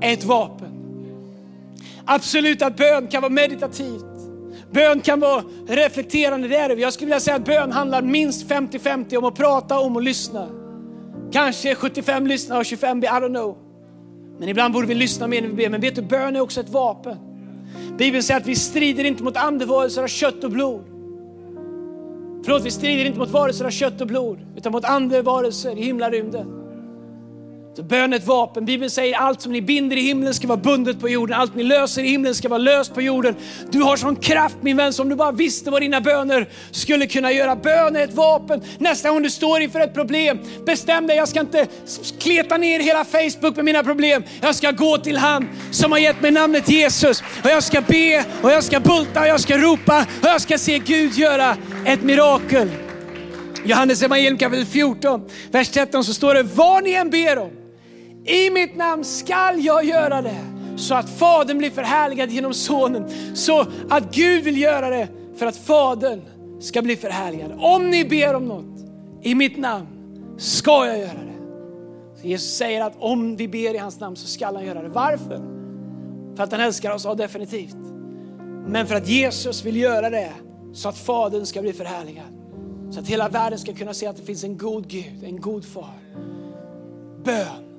är 0.00 0.12
ett 0.12 0.24
vapen. 0.24 0.68
Absolut 2.04 2.62
att 2.62 2.76
bön 2.76 3.06
kan 3.06 3.22
vara 3.22 3.32
meditativt. 3.32 4.11
Bön 4.72 5.00
kan 5.00 5.20
vara 5.20 5.44
reflekterande, 5.66 6.48
det 6.48 6.56
är 6.56 6.68
det. 6.68 6.74
Jag 6.74 6.92
skulle 6.92 7.06
vilja 7.06 7.20
säga 7.20 7.36
att 7.36 7.44
bön 7.44 7.72
handlar 7.72 8.02
minst 8.02 8.48
50-50 8.48 9.16
om 9.16 9.24
att 9.24 9.34
prata, 9.34 9.78
om 9.78 9.96
att 9.96 10.04
lyssna. 10.04 10.48
Kanske 11.32 11.74
75 11.74 12.26
lyssnar 12.26 12.58
och 12.58 12.64
25 12.64 13.00
be, 13.00 13.06
I 13.06 13.10
don't 13.10 13.28
know. 13.28 13.56
Men 14.38 14.48
ibland 14.48 14.74
borde 14.74 14.86
vi 14.86 14.94
lyssna 14.94 15.26
mer 15.26 15.42
när 15.42 15.48
vi 15.48 15.54
ber. 15.54 15.68
Men 15.68 15.80
vet 15.80 15.94
du, 15.94 16.02
bön 16.02 16.36
är 16.36 16.40
också 16.40 16.60
ett 16.60 16.68
vapen. 16.68 17.16
Bibeln 17.98 18.22
säger 18.22 18.40
att 18.40 18.46
vi 18.46 18.56
strider 18.56 19.04
inte 19.04 19.22
mot 19.22 19.36
andevarelser 19.36 20.02
av 20.02 20.06
kött 20.06 20.44
och 20.44 20.50
blod. 20.50 20.84
Förlåt, 22.44 22.64
vi 22.64 22.70
strider 22.70 23.04
inte 23.04 23.18
mot 23.18 23.30
varelser 23.30 23.64
av 23.64 23.70
kött 23.70 24.00
och 24.00 24.06
blod, 24.06 24.38
utan 24.56 24.72
mot 24.72 24.84
andevarelser 24.84 25.78
i 25.78 25.82
himlarymden. 25.82 26.61
Så 27.76 27.82
bön 27.82 28.12
är 28.12 28.16
ett 28.16 28.26
vapen. 28.26 28.64
Bibeln 28.64 28.90
säger 28.90 29.16
allt 29.16 29.40
som 29.40 29.52
ni 29.52 29.62
binder 29.62 29.96
i 29.96 30.00
himlen 30.00 30.34
ska 30.34 30.46
vara 30.46 30.58
bundet 30.58 31.00
på 31.00 31.08
jorden. 31.08 31.36
Allt 31.40 31.54
ni 31.54 31.62
löser 31.62 32.04
i 32.04 32.08
himlen 32.08 32.34
ska 32.34 32.48
vara 32.48 32.58
löst 32.58 32.94
på 32.94 33.02
jorden. 33.02 33.34
Du 33.70 33.82
har 33.82 33.96
sån 33.96 34.16
kraft 34.16 34.56
min 34.60 34.76
vän, 34.76 34.92
som 34.92 35.08
du 35.08 35.16
bara 35.16 35.32
visste 35.32 35.70
vad 35.70 35.82
dina 35.82 36.00
böner 36.00 36.48
skulle 36.70 37.06
kunna 37.06 37.32
göra. 37.32 37.56
Bön 37.56 37.96
är 37.96 38.00
ett 38.00 38.14
vapen. 38.14 38.62
Nästa 38.78 39.10
gång 39.10 39.22
du 39.22 39.30
står 39.30 39.60
inför 39.60 39.80
ett 39.80 39.94
problem, 39.94 40.38
bestäm 40.66 41.06
dig. 41.06 41.16
Jag 41.16 41.28
ska 41.28 41.40
inte 41.40 41.66
kleta 42.18 42.56
ner 42.56 42.80
hela 42.80 43.04
Facebook 43.04 43.56
med 43.56 43.64
mina 43.64 43.82
problem. 43.82 44.22
Jag 44.40 44.54
ska 44.54 44.70
gå 44.70 44.98
till 44.98 45.16
han 45.16 45.48
som 45.70 45.92
har 45.92 45.98
gett 45.98 46.20
mig 46.20 46.30
namnet 46.30 46.68
Jesus. 46.68 47.22
Och 47.44 47.50
jag 47.50 47.62
ska 47.62 47.80
be, 47.80 48.24
och 48.42 48.52
jag 48.52 48.64
ska 48.64 48.80
bulta, 48.80 49.20
och 49.20 49.26
jag 49.26 49.40
ska 49.40 49.58
ropa, 49.58 50.06
och 50.22 50.28
jag 50.28 50.40
ska 50.40 50.58
se 50.58 50.78
Gud 50.78 51.14
göra 51.14 51.56
ett 51.86 52.02
mirakel. 52.02 52.68
Johannes 53.64 54.02
evangelium 54.02 54.38
kapitel 54.38 54.66
14, 54.66 55.20
vers 55.50 55.68
13 55.68 56.04
så 56.04 56.14
står 56.14 56.34
det, 56.34 56.42
vad 56.42 56.84
ni 56.84 56.92
än 56.92 57.10
ber 57.10 57.38
om, 57.38 57.61
i 58.24 58.50
mitt 58.50 58.76
namn 58.76 59.04
skall 59.04 59.64
jag 59.64 59.84
göra 59.84 60.22
det. 60.22 60.44
Så 60.76 60.94
att 60.94 61.10
Fadern 61.10 61.58
blir 61.58 61.70
förhärligad 61.70 62.30
genom 62.30 62.54
Sonen. 62.54 63.10
Så 63.34 63.66
att 63.88 64.14
Gud 64.14 64.44
vill 64.44 64.60
göra 64.60 64.90
det 64.90 65.08
för 65.36 65.46
att 65.46 65.56
Fadern 65.56 66.20
ska 66.60 66.82
bli 66.82 66.96
förhärligad. 66.96 67.52
Om 67.58 67.90
ni 67.90 68.04
ber 68.04 68.34
om 68.34 68.44
något 68.44 68.84
i 69.22 69.34
mitt 69.34 69.58
namn 69.58 69.86
ska 70.38 70.86
jag 70.86 70.98
göra 70.98 71.08
det. 71.08 71.32
Så 72.20 72.26
Jesus 72.26 72.56
säger 72.56 72.84
att 72.84 72.92
om 72.98 73.36
vi 73.36 73.48
ber 73.48 73.74
i 73.74 73.78
hans 73.78 74.00
namn 74.00 74.16
så 74.16 74.26
skall 74.26 74.56
han 74.56 74.64
göra 74.64 74.82
det. 74.82 74.88
Varför? 74.88 75.40
För 76.36 76.42
att 76.42 76.52
han 76.52 76.60
älskar 76.60 76.94
oss, 76.94 77.04
ja 77.04 77.14
definitivt. 77.14 77.76
Men 78.66 78.86
för 78.86 78.94
att 78.94 79.08
Jesus 79.08 79.64
vill 79.64 79.76
göra 79.76 80.10
det 80.10 80.32
så 80.72 80.88
att 80.88 80.98
Fadern 80.98 81.46
ska 81.46 81.62
bli 81.62 81.72
förhärligad. 81.72 82.26
Så 82.90 83.00
att 83.00 83.06
hela 83.06 83.28
världen 83.28 83.58
ska 83.58 83.74
kunna 83.74 83.94
se 83.94 84.06
att 84.06 84.16
det 84.16 84.22
finns 84.22 84.44
en 84.44 84.58
god 84.58 84.88
Gud, 84.88 85.24
en 85.24 85.40
god 85.40 85.64
far. 85.64 85.94
Bön 87.24 87.71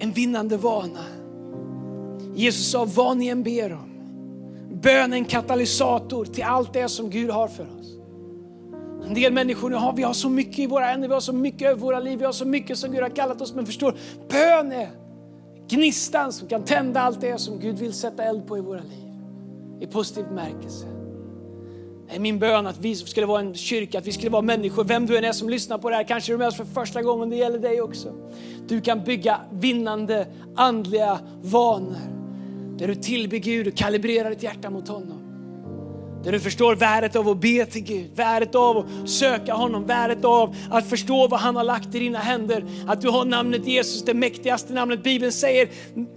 en 0.00 0.12
vinnande 0.12 0.56
vana. 0.56 1.04
Jesus 2.34 2.70
sa, 2.70 2.84
vad 2.84 3.16
ni 3.16 3.28
än 3.28 3.42
ber 3.42 3.72
om. 3.72 3.90
Bön 4.82 5.12
är 5.12 5.16
en 5.16 5.24
katalysator 5.24 6.24
till 6.24 6.44
allt 6.44 6.72
det 6.72 6.88
som 6.88 7.10
Gud 7.10 7.30
har 7.30 7.48
för 7.48 7.62
oss. 7.80 7.96
En 9.06 9.14
del 9.14 9.32
människor, 9.32 9.70
har, 9.70 9.92
vi 9.92 10.02
har 10.02 10.12
så 10.12 10.28
mycket 10.28 10.58
i 10.58 10.66
våra 10.66 10.84
händer, 10.84 11.08
vi 11.08 11.14
har 11.14 11.20
så 11.20 11.32
mycket 11.32 11.68
över 11.68 11.80
våra 11.80 12.00
liv, 12.00 12.18
vi 12.18 12.24
har 12.24 12.32
så 12.32 12.44
mycket 12.44 12.78
som 12.78 12.92
Gud 12.92 13.02
har 13.02 13.08
kallat 13.08 13.40
oss. 13.40 13.54
Men 13.54 13.66
förstår, 13.66 13.94
bön 14.28 14.72
är 14.72 14.90
gnistan 15.68 16.32
som 16.32 16.48
kan 16.48 16.62
tända 16.62 17.00
allt 17.00 17.20
det 17.20 17.38
som 17.38 17.58
Gud 17.58 17.78
vill 17.78 17.92
sätta 17.92 18.22
eld 18.22 18.46
på 18.46 18.58
i 18.58 18.60
våra 18.60 18.82
liv. 18.82 19.12
I 19.80 19.86
positiv 19.86 20.24
bemärkelse. 20.24 20.99
Är 22.12 22.18
min 22.18 22.38
bön 22.38 22.66
att 22.66 22.78
vi 22.78 22.94
skulle 22.94 23.26
vara 23.26 23.40
en 23.40 23.54
kyrka, 23.54 23.98
att 23.98 24.06
vi 24.06 24.12
skulle 24.12 24.30
vara 24.30 24.42
människor, 24.42 24.84
vem 24.84 25.06
du 25.06 25.18
än 25.18 25.24
är 25.24 25.32
som 25.32 25.48
lyssnar 25.48 25.78
på 25.78 25.90
det 25.90 25.96
här, 25.96 26.04
kanske 26.04 26.32
du 26.32 26.34
är 26.34 26.38
med 26.38 26.48
oss 26.48 26.56
för 26.56 26.64
första 26.64 27.02
gången, 27.02 27.30
det 27.30 27.36
gäller 27.36 27.58
dig 27.58 27.80
också. 27.80 28.12
Du 28.68 28.80
kan 28.80 29.04
bygga 29.04 29.40
vinnande 29.52 30.26
andliga 30.56 31.18
vanor. 31.42 31.96
Där 32.78 32.88
du 32.88 32.94
tillber 32.94 33.36
Gud 33.36 33.66
och 33.66 33.74
kalibrerar 33.74 34.30
ditt 34.30 34.42
hjärta 34.42 34.70
mot 34.70 34.88
honom. 34.88 35.20
Där 36.24 36.32
du 36.32 36.40
förstår 36.40 36.74
värdet 36.74 37.16
av 37.16 37.28
att 37.28 37.40
be 37.40 37.66
till 37.66 37.82
Gud, 37.82 38.10
värdet 38.14 38.54
av 38.54 38.76
att 38.76 39.10
söka 39.10 39.54
honom, 39.54 39.86
värdet 39.86 40.24
av 40.24 40.56
att 40.70 40.86
förstå 40.86 41.28
vad 41.28 41.40
han 41.40 41.56
har 41.56 41.64
lagt 41.64 41.94
i 41.94 41.98
dina 41.98 42.18
händer. 42.18 42.64
Att 42.86 43.00
du 43.00 43.08
har 43.08 43.24
namnet 43.24 43.66
Jesus, 43.66 44.04
det 44.04 44.14
mäktigaste 44.14 44.72
namnet. 44.72 45.02
Bibeln 45.02 45.32
säger, 45.32 45.68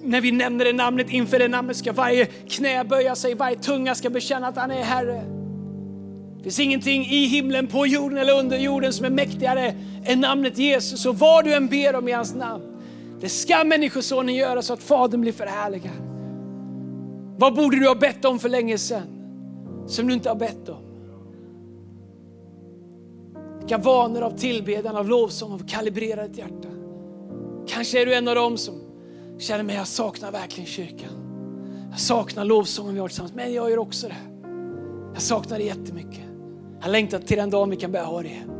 när 0.01 0.21
vi 0.21 0.31
nämner 0.31 0.65
det 0.65 0.73
namnet, 0.73 1.09
inför 1.09 1.39
det 1.39 1.47
namnet 1.47 1.77
ska 1.77 1.93
varje 1.93 2.25
knä 2.25 2.83
böja 2.83 3.15
sig, 3.15 3.35
varje 3.35 3.55
tunga 3.55 3.95
ska 3.95 4.09
bekänna 4.09 4.47
att 4.47 4.57
han 4.57 4.71
är 4.71 4.83
Herre. 4.83 5.42
Det 6.43 6.49
finns 6.49 6.59
ingenting 6.59 7.05
i 7.05 7.25
himlen, 7.25 7.67
på 7.67 7.87
jorden 7.87 8.17
eller 8.17 8.39
under 8.39 8.57
jorden 8.57 8.93
som 8.93 9.05
är 9.05 9.09
mäktigare 9.09 9.75
än 10.03 10.19
namnet 10.19 10.57
Jesus. 10.57 11.05
Och 11.05 11.19
vad 11.19 11.45
du 11.45 11.53
än 11.53 11.67
ber 11.67 11.95
om 11.95 12.07
i 12.07 12.11
hans 12.11 12.35
namn, 12.35 12.63
det 13.21 13.29
ska 13.29 13.63
Människosonen 13.63 14.35
göra 14.35 14.61
så 14.61 14.73
att 14.73 14.83
Fadern 14.83 15.21
blir 15.21 15.31
förhärligad. 15.31 15.93
Vad 17.37 17.55
borde 17.55 17.79
du 17.79 17.87
ha 17.87 17.95
bett 17.95 18.25
om 18.25 18.39
för 18.39 18.49
länge 18.49 18.77
sedan, 18.77 19.07
som 19.87 20.07
du 20.07 20.13
inte 20.13 20.29
har 20.29 20.35
bett 20.35 20.69
om? 20.69 20.83
Vilka 23.59 23.77
vanor 23.77 24.21
av 24.21 24.37
tillbedjan, 24.37 24.95
av 24.95 25.09
lovsång, 25.09 25.53
av 25.53 25.67
kalibrerat 25.67 26.37
hjärta. 26.37 26.69
Kanske 27.67 28.01
är 28.01 28.05
du 28.05 28.13
en 28.13 28.27
av 28.27 28.35
dem 28.35 28.57
som 28.57 28.75
känner 29.39 29.63
mig, 29.63 29.75
jag 29.75 29.87
saknar 29.87 30.31
verkligen 30.31 30.67
kyrkan. 30.67 31.09
Jag 31.91 31.99
saknar 31.99 32.45
lovsången 32.45 32.93
vi 32.93 32.99
har 32.99 33.07
tillsammans, 33.07 33.35
men 33.35 33.53
jag 33.53 33.69
gör 33.69 33.77
också 33.77 34.07
det. 34.07 34.47
Jag 35.13 35.21
saknar 35.21 35.57
det 35.57 35.63
jättemycket. 35.63 36.32
Jag 36.83 36.91
längtar 36.91 37.19
till 37.19 37.37
den 37.37 37.49
dagen 37.49 37.69
vi 37.69 37.75
kan 37.75 37.91
börja 37.91 38.05
ha 38.05 38.21
det 38.21 38.27
igen. 38.27 38.51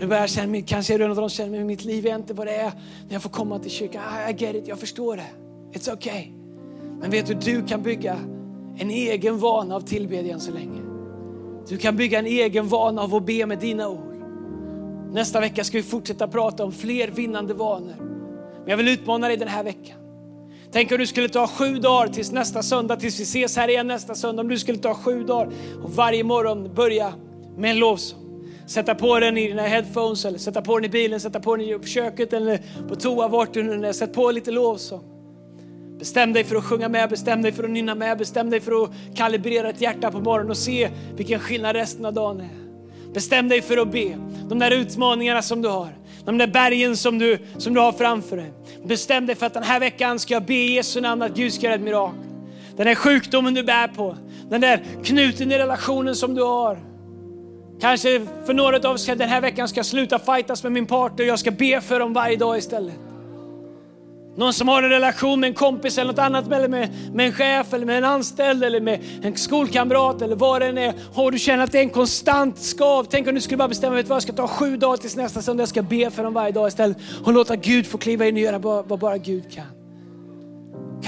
Du 0.00 0.06
börjar 0.06 0.26
känna, 0.26 0.62
kanske 0.62 0.94
är 0.94 0.98
du 0.98 1.04
en 1.04 1.10
av 1.10 1.16
dem 1.16 1.30
som 1.30 1.44
känner, 1.44 1.60
att 1.60 1.66
mitt 1.66 1.84
liv 1.84 2.06
är 2.06 2.16
inte 2.16 2.34
vad 2.34 2.46
det 2.46 2.54
är 2.54 2.72
när 3.06 3.12
jag 3.12 3.22
får 3.22 3.30
komma 3.30 3.58
till 3.58 3.70
kyrkan. 3.70 4.02
Ah, 4.08 4.30
I 4.30 4.32
get 4.32 4.56
it, 4.56 4.68
jag 4.68 4.78
förstår 4.78 5.16
det. 5.16 5.26
It's 5.72 5.92
okay. 5.92 6.26
Men 7.00 7.10
vet 7.10 7.26
du, 7.26 7.34
du 7.34 7.66
kan 7.66 7.82
bygga 7.82 8.16
en 8.78 8.90
egen 8.90 9.38
vana 9.38 9.76
av 9.76 9.80
tillbedjan 9.80 10.40
så 10.40 10.52
länge. 10.52 10.80
Du 11.68 11.76
kan 11.76 11.96
bygga 11.96 12.18
en 12.18 12.26
egen 12.26 12.68
vana 12.68 13.02
av 13.02 13.14
att 13.14 13.26
be 13.26 13.46
med 13.46 13.58
dina 13.58 13.88
ord. 13.88 14.14
Nästa 15.12 15.40
vecka 15.40 15.64
ska 15.64 15.76
vi 15.76 15.82
fortsätta 15.82 16.28
prata 16.28 16.64
om 16.64 16.72
fler 16.72 17.08
vinnande 17.08 17.54
vanor. 17.54 17.96
Men 18.60 18.70
jag 18.70 18.76
vill 18.76 18.88
utmana 18.88 19.28
dig 19.28 19.36
den 19.36 19.48
här 19.48 19.64
veckan. 19.64 19.96
Tänk 20.72 20.92
om 20.92 20.98
du 20.98 21.06
skulle 21.06 21.28
ta 21.28 21.46
sju 21.46 21.78
dagar 21.78 22.08
tills 22.08 22.32
nästa 22.32 22.62
söndag, 22.62 22.96
tills 22.96 23.20
vi 23.20 23.22
ses 23.22 23.56
här 23.56 23.68
igen 23.68 23.86
nästa 23.86 24.14
söndag. 24.14 24.42
Om 24.42 24.48
du 24.48 24.58
skulle 24.58 24.78
ta 24.78 24.94
sju 24.94 25.24
dagar 25.24 25.52
och 25.82 25.90
varje 25.90 26.24
morgon 26.24 26.74
börja 26.74 27.12
med 27.58 27.70
en 27.70 27.78
lovsång. 27.78 28.28
Sätta 28.66 28.94
på 28.94 29.20
den 29.20 29.38
i 29.38 29.48
dina 29.48 29.62
headphones 29.62 30.24
eller 30.24 30.38
sätta 30.38 30.62
på 30.62 30.78
den 30.78 30.84
i 30.84 30.88
bilen, 30.88 31.20
sätta 31.20 31.40
på 31.40 31.56
den 31.56 31.66
i 31.66 31.86
köket 31.86 32.32
eller 32.32 32.60
på 32.88 32.96
toa, 32.96 33.28
vart 33.28 33.54
du 33.54 33.62
nu 33.62 33.86
är. 33.86 33.92
Sätt 33.92 34.12
på 34.12 34.30
lite 34.30 34.50
lovsång. 34.50 35.02
Bestäm 35.98 36.32
dig 36.32 36.44
för 36.44 36.56
att 36.56 36.64
sjunga 36.64 36.88
med, 36.88 37.10
bestäm 37.10 37.42
dig 37.42 37.52
för 37.52 37.64
att 37.64 37.70
nynna 37.70 37.94
med, 37.94 38.18
bestäm 38.18 38.50
dig 38.50 38.60
för 38.60 38.84
att 38.84 38.90
kalibrera 39.14 39.70
ett 39.70 39.80
hjärta 39.80 40.10
på 40.10 40.20
morgonen 40.20 40.50
och 40.50 40.56
se 40.56 40.90
vilken 41.16 41.40
skillnad 41.40 41.76
resten 41.76 42.04
av 42.04 42.12
dagen 42.12 42.40
är. 42.40 42.68
Bestäm 43.12 43.48
dig 43.48 43.62
för 43.62 43.76
att 43.76 43.92
be. 43.92 44.18
De 44.48 44.58
där 44.58 44.70
utmaningarna 44.70 45.42
som 45.42 45.62
du 45.62 45.68
har, 45.68 45.88
de 46.24 46.38
där 46.38 46.46
bergen 46.46 46.96
som 46.96 47.18
du, 47.18 47.38
som 47.58 47.74
du 47.74 47.80
har 47.80 47.92
framför 47.92 48.36
dig. 48.36 48.52
Bestäm 48.84 49.26
dig 49.26 49.36
för 49.36 49.46
att 49.46 49.54
den 49.54 49.62
här 49.62 49.80
veckan 49.80 50.18
ska 50.18 50.34
jag 50.34 50.44
be 50.44 50.54
i 50.54 50.74
Jesu 50.74 51.00
namn 51.00 51.22
att 51.22 51.34
Gud 51.34 51.52
ska 51.52 51.66
göra 51.66 51.74
ett 51.74 51.80
mirakel. 51.80 52.20
Den 52.76 52.86
där 52.86 52.94
sjukdomen 52.94 53.54
du 53.54 53.62
bär 53.62 53.88
på, 53.88 54.16
den 54.48 54.60
där 54.60 54.82
knuten 55.04 55.52
i 55.52 55.58
relationen 55.58 56.16
som 56.16 56.34
du 56.34 56.42
har. 56.42 56.87
Kanske 57.80 58.26
för 58.46 58.54
några 58.54 58.88
av 58.88 58.94
oss 58.94 59.06
den 59.06 59.20
här 59.20 59.40
veckan 59.40 59.68
ska 59.68 59.78
jag 59.78 59.86
sluta 59.86 60.18
fightas 60.18 60.62
med 60.62 60.72
min 60.72 60.86
partner 60.86 61.24
och 61.24 61.28
jag 61.28 61.38
ska 61.38 61.50
be 61.50 61.80
för 61.80 62.00
dem 62.00 62.12
varje 62.12 62.36
dag 62.36 62.58
istället. 62.58 62.94
Någon 64.36 64.52
som 64.52 64.68
har 64.68 64.82
en 64.82 64.90
relation 64.90 65.40
med 65.40 65.48
en 65.48 65.54
kompis 65.54 65.98
eller 65.98 66.12
något 66.12 66.18
annat, 66.18 66.52
eller 66.52 66.68
med, 66.68 66.88
med 67.12 67.26
en 67.26 67.32
chef, 67.32 67.72
eller 67.72 67.86
med 67.86 67.98
en 67.98 68.04
anställd, 68.04 68.64
eller 68.64 68.80
med 68.80 69.00
en 69.22 69.36
skolkamrat, 69.36 70.22
eller 70.22 70.36
vad 70.36 70.62
det 70.62 70.66
än 70.66 70.78
är. 70.78 70.94
Och 71.14 71.32
du 71.32 71.38
känner 71.38 71.64
att 71.64 71.72
det 71.72 71.78
är 71.78 71.82
en 71.82 71.90
konstant 71.90 72.58
skav. 72.58 73.06
Tänk 73.10 73.28
om 73.28 73.34
du 73.34 73.40
skulle 73.40 73.56
bara 73.56 73.68
bestämma, 73.68 73.96
vet 73.96 74.08
vad, 74.08 74.16
jag 74.16 74.22
ska 74.22 74.32
ta 74.32 74.48
sju 74.48 74.76
dagar 74.76 74.96
tills 74.96 75.16
nästa 75.16 75.42
söndag, 75.42 75.62
jag 75.62 75.68
ska 75.68 75.82
be 75.82 76.10
för 76.10 76.24
dem 76.24 76.34
varje 76.34 76.52
dag 76.52 76.68
istället. 76.68 76.96
Och 77.24 77.32
låta 77.32 77.56
Gud 77.56 77.86
få 77.86 77.98
kliva 77.98 78.26
in 78.26 78.34
och 78.34 78.40
göra 78.40 78.58
vad 78.58 78.98
bara 78.98 79.18
Gud 79.18 79.52
kan. 79.52 79.77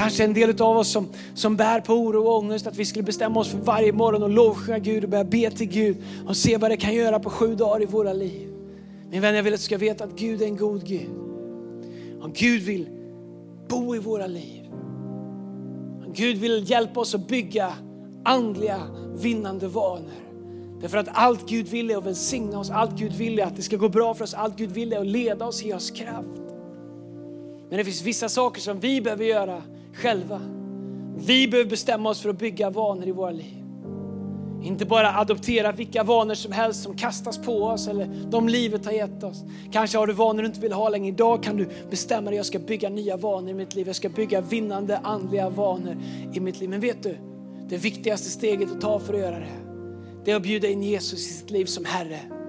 Kanske 0.00 0.24
en 0.24 0.34
del 0.34 0.62
av 0.62 0.76
oss 0.76 0.92
som, 0.92 1.08
som 1.34 1.56
bär 1.56 1.80
på 1.80 1.94
oro 1.94 2.22
och 2.22 2.38
ångest, 2.38 2.66
att 2.66 2.76
vi 2.76 2.84
skulle 2.84 3.02
bestämma 3.02 3.40
oss 3.40 3.48
för 3.48 3.58
varje 3.58 3.92
morgon 3.92 4.22
och 4.22 4.30
lovsjunga 4.30 4.78
Gud 4.78 5.04
och 5.04 5.10
börja 5.10 5.24
be 5.24 5.50
till 5.50 5.68
Gud 5.68 5.96
och 6.26 6.36
se 6.36 6.56
vad 6.56 6.70
det 6.70 6.76
kan 6.76 6.94
göra 6.94 7.18
på 7.20 7.30
sju 7.30 7.54
dagar 7.54 7.82
i 7.82 7.86
våra 7.86 8.12
liv. 8.12 8.48
Min 9.10 9.20
vän, 9.20 9.34
jag 9.34 9.42
vill 9.42 9.54
att 9.54 9.60
du 9.60 9.64
ska 9.64 9.78
veta 9.78 10.04
att 10.04 10.18
Gud 10.18 10.42
är 10.42 10.46
en 10.46 10.56
god 10.56 10.86
Gud. 10.86 11.10
Och 12.20 12.32
Gud 12.32 12.62
vill 12.62 12.88
bo 13.68 13.96
i 13.96 13.98
våra 13.98 14.26
liv. 14.26 14.70
Gud 16.14 16.36
vill 16.36 16.70
hjälpa 16.70 17.00
oss 17.00 17.14
att 17.14 17.28
bygga 17.28 17.72
andliga 18.24 18.80
vinnande 19.14 19.68
vanor. 19.68 20.10
Därför 20.80 20.98
att 20.98 21.08
allt 21.12 21.48
Gud 21.48 21.68
vill 21.68 21.90
är 21.90 21.96
att 21.96 22.06
välsigna 22.06 22.58
oss, 22.58 22.70
allt 22.70 22.98
Gud 22.98 23.12
vill 23.12 23.38
är 23.38 23.44
att 23.44 23.56
det 23.56 23.62
ska 23.62 23.76
gå 23.76 23.88
bra 23.88 24.14
för 24.14 24.24
oss, 24.24 24.34
allt 24.34 24.56
Gud 24.56 24.70
vill 24.70 24.92
är 24.92 24.98
att 24.98 25.06
leda 25.06 25.46
oss, 25.46 25.62
ge 25.62 25.74
oss 25.74 25.90
kraft. 25.90 26.28
Men 27.68 27.78
det 27.78 27.84
finns 27.84 28.02
vissa 28.02 28.28
saker 28.28 28.60
som 28.60 28.80
vi 28.80 29.00
behöver 29.00 29.24
göra 29.24 29.62
själva. 29.92 30.40
Vi 31.16 31.48
behöver 31.48 31.70
bestämma 31.70 32.10
oss 32.10 32.20
för 32.20 32.28
att 32.30 32.38
bygga 32.38 32.70
vanor 32.70 33.08
i 33.08 33.12
våra 33.12 33.30
liv. 33.30 33.60
Inte 34.62 34.86
bara 34.86 35.18
adoptera 35.18 35.72
vilka 35.72 36.02
vanor 36.02 36.34
som 36.34 36.52
helst 36.52 36.82
som 36.82 36.96
kastas 36.96 37.38
på 37.38 37.62
oss 37.64 37.88
eller 37.88 38.08
de 38.30 38.48
livet 38.48 38.84
har 38.84 38.92
gett 38.92 39.22
oss. 39.24 39.44
Kanske 39.72 39.98
har 39.98 40.06
du 40.06 40.12
vanor 40.12 40.42
du 40.42 40.46
inte 40.48 40.60
vill 40.60 40.72
ha 40.72 40.88
längre. 40.88 41.08
Idag 41.08 41.42
kan 41.42 41.56
du 41.56 41.68
bestämma 41.90 42.30
dig, 42.30 42.36
jag 42.36 42.46
ska 42.46 42.58
bygga 42.58 42.88
nya 42.88 43.16
vanor 43.16 43.50
i 43.50 43.54
mitt 43.54 43.74
liv. 43.74 43.86
Jag 43.86 43.96
ska 43.96 44.08
bygga 44.08 44.40
vinnande 44.40 44.98
andliga 44.98 45.48
vanor 45.48 45.96
i 46.34 46.40
mitt 46.40 46.60
liv. 46.60 46.70
Men 46.70 46.80
vet 46.80 47.02
du, 47.02 47.16
det 47.68 47.76
viktigaste 47.76 48.30
steget 48.30 48.72
att 48.72 48.80
ta 48.80 48.98
för 48.98 49.14
att 49.14 49.20
göra 49.20 49.38
det, 49.38 49.46
det 50.24 50.30
är 50.30 50.36
att 50.36 50.42
bjuda 50.42 50.68
in 50.68 50.82
Jesus 50.82 51.30
i 51.30 51.32
sitt 51.32 51.50
liv 51.50 51.64
som 51.64 51.84
Herre. 51.84 52.39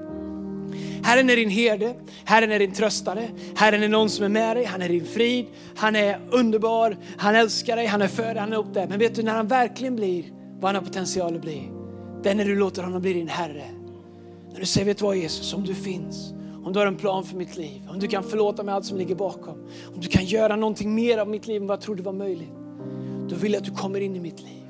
Herren 1.04 1.30
är 1.30 1.36
din 1.36 1.50
herde, 1.50 1.96
Herren 2.26 2.52
är 2.52 2.60
din 2.60 2.72
tröstare, 2.72 3.28
Herren 3.56 3.84
är 3.84 3.88
någon 3.88 4.10
som 4.10 4.26
är 4.26 4.30
med 4.30 4.58
dig, 4.58 4.66
han 4.66 4.82
är 4.82 4.90
din 4.90 5.06
frid, 5.06 5.46
han 5.76 5.96
är 5.96 6.20
underbar, 6.32 6.98
han 7.18 7.36
älskar 7.36 7.76
dig, 7.76 7.86
han 7.86 8.02
är 8.02 8.08
för 8.08 8.24
dig, 8.24 8.38
han 8.38 8.54
är 8.54 8.58
upp 8.58 8.74
där. 8.74 8.88
Men 8.88 9.00
vet 9.00 9.16
du 9.16 9.24
när 9.24 9.34
han 9.34 9.48
verkligen 9.48 9.96
blir 9.96 10.24
vad 10.60 10.64
han 10.64 10.76
har 10.76 10.82
potential 10.82 11.36
att 11.36 11.42
bli, 11.42 11.70
det 12.24 12.30
är 12.30 12.36
när 12.36 12.46
du 12.46 12.56
låter 12.56 12.84
honom 12.84 13.02
bli 13.02 13.14
din 13.14 13.28
Herre. 13.28 13.66
När 14.54 14.60
du 14.60 14.66
säger, 14.66 14.86
vet 14.86 14.98
du 14.98 15.06
vad 15.06 15.18
Jesus, 15.18 15.54
om 15.54 15.64
du 15.64 15.76
finns, 15.76 16.34
om 16.64 16.74
du 16.74 16.80
har 16.80 16.86
en 16.86 16.96
plan 16.96 17.24
för 17.24 17.38
mitt 17.38 17.58
liv, 17.58 17.82
om 17.90 18.00
du 18.00 18.08
kan 18.08 18.24
förlåta 18.24 18.64
mig 18.64 18.76
allt 18.76 18.86
som 18.86 18.98
ligger 18.98 19.16
bakom, 19.16 19.56
om 19.96 20.02
du 20.02 20.08
kan 20.08 20.26
göra 20.26 20.56
någonting 20.56 20.96
mer 20.96 21.18
av 21.18 21.30
mitt 21.30 21.48
liv 21.48 21.62
än 21.62 21.68
vad 21.68 21.78
jag 21.78 21.82
trodde 21.84 22.04
var 22.04 22.14
möjligt. 22.14 22.52
Då 23.30 23.36
vill 23.36 23.54
jag 23.54 23.60
att 23.60 23.66
du 23.66 23.72
kommer 23.72 24.00
in 24.00 24.16
i 24.16 24.20
mitt 24.20 24.42
liv 24.42 24.64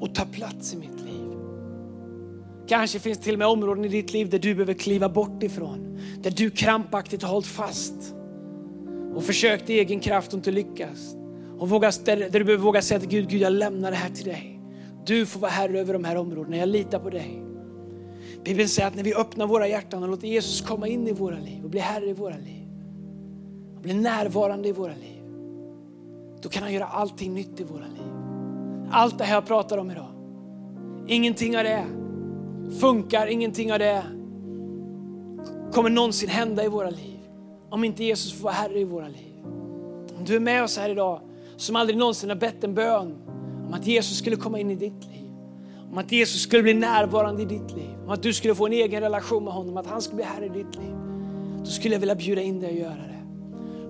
och 0.00 0.14
tar 0.14 0.24
plats 0.24 0.74
i 0.74 0.76
mitt 0.76 1.00
liv. 1.04 1.11
Kanske 2.66 2.98
finns 2.98 3.18
det 3.18 3.24
till 3.24 3.32
och 3.32 3.38
med 3.38 3.48
områden 3.48 3.84
i 3.84 3.88
ditt 3.88 4.12
liv 4.12 4.30
där 4.30 4.38
du 4.38 4.54
behöver 4.54 4.74
kliva 4.74 5.08
bort 5.08 5.42
ifrån. 5.42 5.98
Där 6.20 6.30
du 6.30 6.50
krampaktigt 6.50 7.22
har 7.22 7.30
hållit 7.30 7.46
fast 7.46 8.14
och 9.14 9.24
försökt 9.24 9.70
i 9.70 9.78
egen 9.78 10.00
kraft 10.00 10.32
och 10.32 10.34
inte 10.34 10.50
lyckats. 10.50 11.16
Och 11.58 11.68
våga, 11.68 11.92
där, 12.04 12.16
där 12.16 12.38
du 12.38 12.44
behöver 12.44 12.64
våga 12.64 12.82
säga 12.82 13.00
till 13.00 13.08
Gud, 13.08 13.28
Gud 13.28 13.40
jag 13.40 13.52
lämnar 13.52 13.90
det 13.90 13.96
här 13.96 14.10
till 14.10 14.24
dig. 14.24 14.60
Du 15.06 15.26
får 15.26 15.40
vara 15.40 15.50
herre 15.50 15.80
över 15.80 15.92
de 15.92 16.04
här 16.04 16.16
områdena, 16.16 16.56
jag 16.56 16.68
litar 16.68 16.98
på 16.98 17.10
dig. 17.10 17.42
Bibeln 18.44 18.68
säger 18.68 18.88
att 18.88 18.94
när 18.94 19.02
vi 19.02 19.14
öppnar 19.14 19.46
våra 19.46 19.68
hjärtan 19.68 20.02
och 20.02 20.08
låter 20.08 20.28
Jesus 20.28 20.60
komma 20.60 20.88
in 20.88 21.08
i 21.08 21.12
våra 21.12 21.38
liv 21.38 21.64
och 21.64 21.70
bli 21.70 21.80
herre 21.80 22.06
i 22.06 22.12
våra 22.12 22.36
liv. 22.36 22.68
Och 23.74 23.82
bli 23.82 23.94
närvarande 23.94 24.68
i 24.68 24.72
våra 24.72 24.94
liv. 24.94 25.22
Då 26.42 26.48
kan 26.48 26.62
han 26.62 26.72
göra 26.72 26.86
allting 26.86 27.34
nytt 27.34 27.60
i 27.60 27.64
våra 27.64 27.86
liv. 27.86 28.12
Allt 28.90 29.18
det 29.18 29.24
här 29.24 29.34
jag 29.34 29.46
pratar 29.46 29.78
om 29.78 29.90
idag. 29.90 30.12
Ingenting 31.06 31.56
av 31.56 31.64
det 31.64 32.01
funkar, 32.80 33.26
ingenting 33.26 33.72
av 33.72 33.78
det 33.78 34.02
kommer 35.72 35.90
någonsin 35.90 36.28
hända 36.28 36.64
i 36.64 36.68
våra 36.68 36.90
liv. 36.90 37.18
Om 37.70 37.84
inte 37.84 38.04
Jesus 38.04 38.32
får 38.32 38.44
vara 38.44 38.54
herre 38.54 38.78
i 38.78 38.84
våra 38.84 39.08
liv. 39.08 39.32
Om 40.18 40.24
du 40.24 40.36
är 40.36 40.40
med 40.40 40.64
oss 40.64 40.78
här 40.78 40.88
idag 40.88 41.20
som 41.56 41.76
aldrig 41.76 41.98
någonsin 41.98 42.28
har 42.28 42.36
bett 42.36 42.64
en 42.64 42.74
bön 42.74 43.14
om 43.66 43.72
att 43.72 43.86
Jesus 43.86 44.18
skulle 44.18 44.36
komma 44.36 44.58
in 44.58 44.70
i 44.70 44.74
ditt 44.74 45.04
liv. 45.04 45.30
Om 45.90 45.98
att 45.98 46.12
Jesus 46.12 46.42
skulle 46.42 46.62
bli 46.62 46.74
närvarande 46.74 47.42
i 47.42 47.44
ditt 47.44 47.72
liv. 47.76 47.96
Om 48.04 48.10
att 48.10 48.22
du 48.22 48.32
skulle 48.32 48.54
få 48.54 48.66
en 48.66 48.72
egen 48.72 49.00
relation 49.00 49.44
med 49.44 49.52
honom, 49.52 49.76
att 49.76 49.86
han 49.86 50.02
skulle 50.02 50.16
bli 50.16 50.24
herre 50.24 50.46
i 50.46 50.48
ditt 50.48 50.76
liv. 50.76 50.94
Då 51.58 51.70
skulle 51.70 51.94
jag 51.94 52.00
vilja 52.00 52.14
bjuda 52.14 52.42
in 52.42 52.60
dig 52.60 52.70
att 52.70 52.78
göra 52.78 52.90
det. 52.90 53.22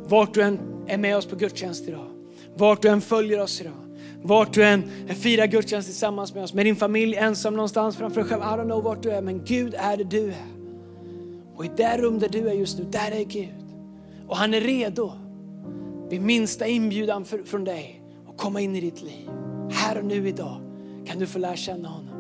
Vart 0.05 0.35
du 0.35 0.43
än 0.43 0.59
är 0.87 0.99
med 0.99 1.17
oss 1.17 1.27
på 1.27 1.37
gudstjänst 1.37 1.89
idag. 1.89 2.07
Vart 2.57 2.83
du 2.83 2.89
än 2.89 3.01
följer 3.01 3.41
oss 3.41 3.61
idag. 3.61 3.82
Vart 4.23 4.55
du 4.55 4.65
än 4.65 4.85
eh, 5.09 5.15
firar 5.15 5.47
gudstjänst 5.47 5.89
tillsammans 5.89 6.35
med 6.35 6.45
oss, 6.45 6.55
med 6.55 6.67
din 6.67 6.77
familj, 6.77 7.17
ensam 7.17 7.55
någonstans 7.55 7.97
framför 7.97 8.21
dig 8.21 8.31
själv. 8.31 8.43
I 8.43 8.45
don't 8.45 8.65
know 8.65 8.83
vart 8.83 9.03
du 9.03 9.11
är, 9.11 9.23
men 9.23 9.45
Gud 9.45 9.75
är 9.79 9.97
det 9.97 10.05
du 10.05 10.25
är. 10.25 10.47
Och 11.57 11.65
i 11.65 11.71
det 11.77 11.99
rum 11.99 12.19
där 12.19 12.29
du 12.29 12.49
är 12.49 12.53
just 12.53 12.79
nu, 12.79 12.85
där 12.85 13.11
är 13.11 13.25
Gud. 13.25 13.65
Och 14.29 14.37
han 14.37 14.55
är 14.55 14.61
redo 14.61 15.13
vid 16.11 16.23
minsta 16.23 16.67
inbjudan 16.67 17.25
för, 17.25 17.43
från 17.43 17.65
dig 17.65 18.03
att 18.29 18.39
komma 18.39 18.61
in 18.61 18.77
i 18.77 18.81
ditt 18.81 19.03
liv. 19.03 19.31
Här 19.71 19.99
och 19.99 20.05
nu 20.05 20.29
idag 20.29 20.61
kan 21.07 21.19
du 21.19 21.27
få 21.27 21.39
lära 21.39 21.57
känna 21.57 21.89
honom. 21.89 22.15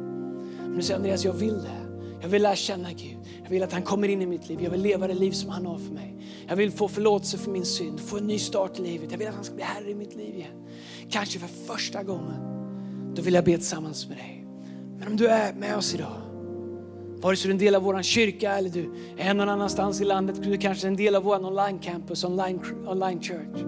Om 0.66 0.76
du 0.76 0.82
säger 0.82 0.98
Andreas, 0.98 1.24
jag 1.24 1.32
vill 1.32 1.54
det. 1.54 1.82
Jag 2.20 2.28
vill 2.28 2.42
lära 2.42 2.56
känna 2.56 2.92
Gud. 2.92 3.18
Jag 3.42 3.50
vill 3.50 3.62
att 3.62 3.72
han 3.72 3.82
kommer 3.82 4.08
in 4.08 4.22
i 4.22 4.26
mitt 4.26 4.48
liv. 4.48 4.58
Jag 4.62 4.70
vill 4.70 4.82
leva 4.82 5.06
det 5.06 5.14
liv 5.14 5.30
som 5.30 5.50
han 5.50 5.66
har 5.66 5.78
för 5.78 5.92
mig. 5.92 6.16
Jag 6.48 6.56
vill 6.56 6.70
få 6.70 6.88
förlåtelse 6.88 7.38
för 7.38 7.50
min 7.50 7.64
synd, 7.64 8.00
få 8.00 8.18
en 8.18 8.26
ny 8.26 8.38
start 8.38 8.78
i 8.78 8.82
livet. 8.82 9.10
Jag 9.10 9.18
vill 9.18 9.28
att 9.28 9.34
han 9.34 9.44
ska 9.44 9.54
bli 9.54 9.64
herre 9.64 9.90
i 9.90 9.94
mitt 9.94 10.14
liv 10.14 10.34
igen. 10.34 10.62
Kanske 11.10 11.38
för 11.38 11.74
första 11.74 12.02
gången. 12.02 12.52
Då 13.14 13.22
vill 13.22 13.34
jag 13.34 13.44
be 13.44 13.56
tillsammans 13.56 14.08
med 14.08 14.16
dig. 14.16 14.46
Men 14.98 15.08
om 15.08 15.16
du 15.16 15.26
är 15.26 15.52
med 15.52 15.76
oss 15.76 15.94
idag, 15.94 16.16
vare 17.20 17.36
sig 17.36 17.48
du 17.48 17.50
är 17.50 17.54
en 17.54 17.58
del 17.58 17.74
av 17.74 17.82
vår 17.82 18.02
kyrka 18.02 18.52
eller 18.52 18.70
du 18.70 18.94
är 19.16 19.34
någon 19.34 19.48
annanstans 19.48 20.00
i 20.00 20.04
landet, 20.04 20.42
du 20.42 20.58
kanske 20.58 20.86
är 20.86 20.88
en 20.88 20.96
del 20.96 21.14
av 21.14 21.22
vår 21.22 21.46
online 21.46 21.78
campus, 21.78 22.24
online, 22.24 22.60
online 22.86 23.20
church. 23.20 23.62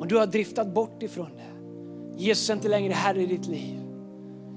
Om 0.00 0.08
du 0.08 0.16
har 0.16 0.26
driftat 0.26 0.74
bort 0.74 1.02
ifrån 1.02 1.30
det. 1.36 2.22
Jesus 2.22 2.50
är 2.50 2.54
inte 2.54 2.68
längre 2.68 2.92
Herre 2.92 3.22
i 3.22 3.26
ditt 3.26 3.46
liv. 3.46 3.78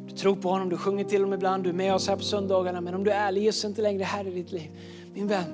Du 0.08 0.16
tror 0.16 0.36
på 0.36 0.50
honom, 0.50 0.70
du 0.70 0.78
sjunger 0.78 1.04
till 1.04 1.22
honom 1.22 1.34
ibland, 1.34 1.64
du 1.64 1.70
är 1.70 1.74
med 1.74 1.94
oss 1.94 2.08
här 2.08 2.16
på 2.16 2.24
söndagarna. 2.24 2.82
Men 2.82 2.94
om 2.94 3.04
du 3.04 3.12
är 3.12 3.28
ärlig, 3.28 3.44
Jesus 3.44 3.64
är 3.64 3.70
inte 3.70 3.82
längre 3.82 4.04
Herre 4.04 4.30
i 4.30 4.34
ditt 4.34 4.52
liv. 4.52 4.70
Min 5.14 5.28
vän, 5.28 5.46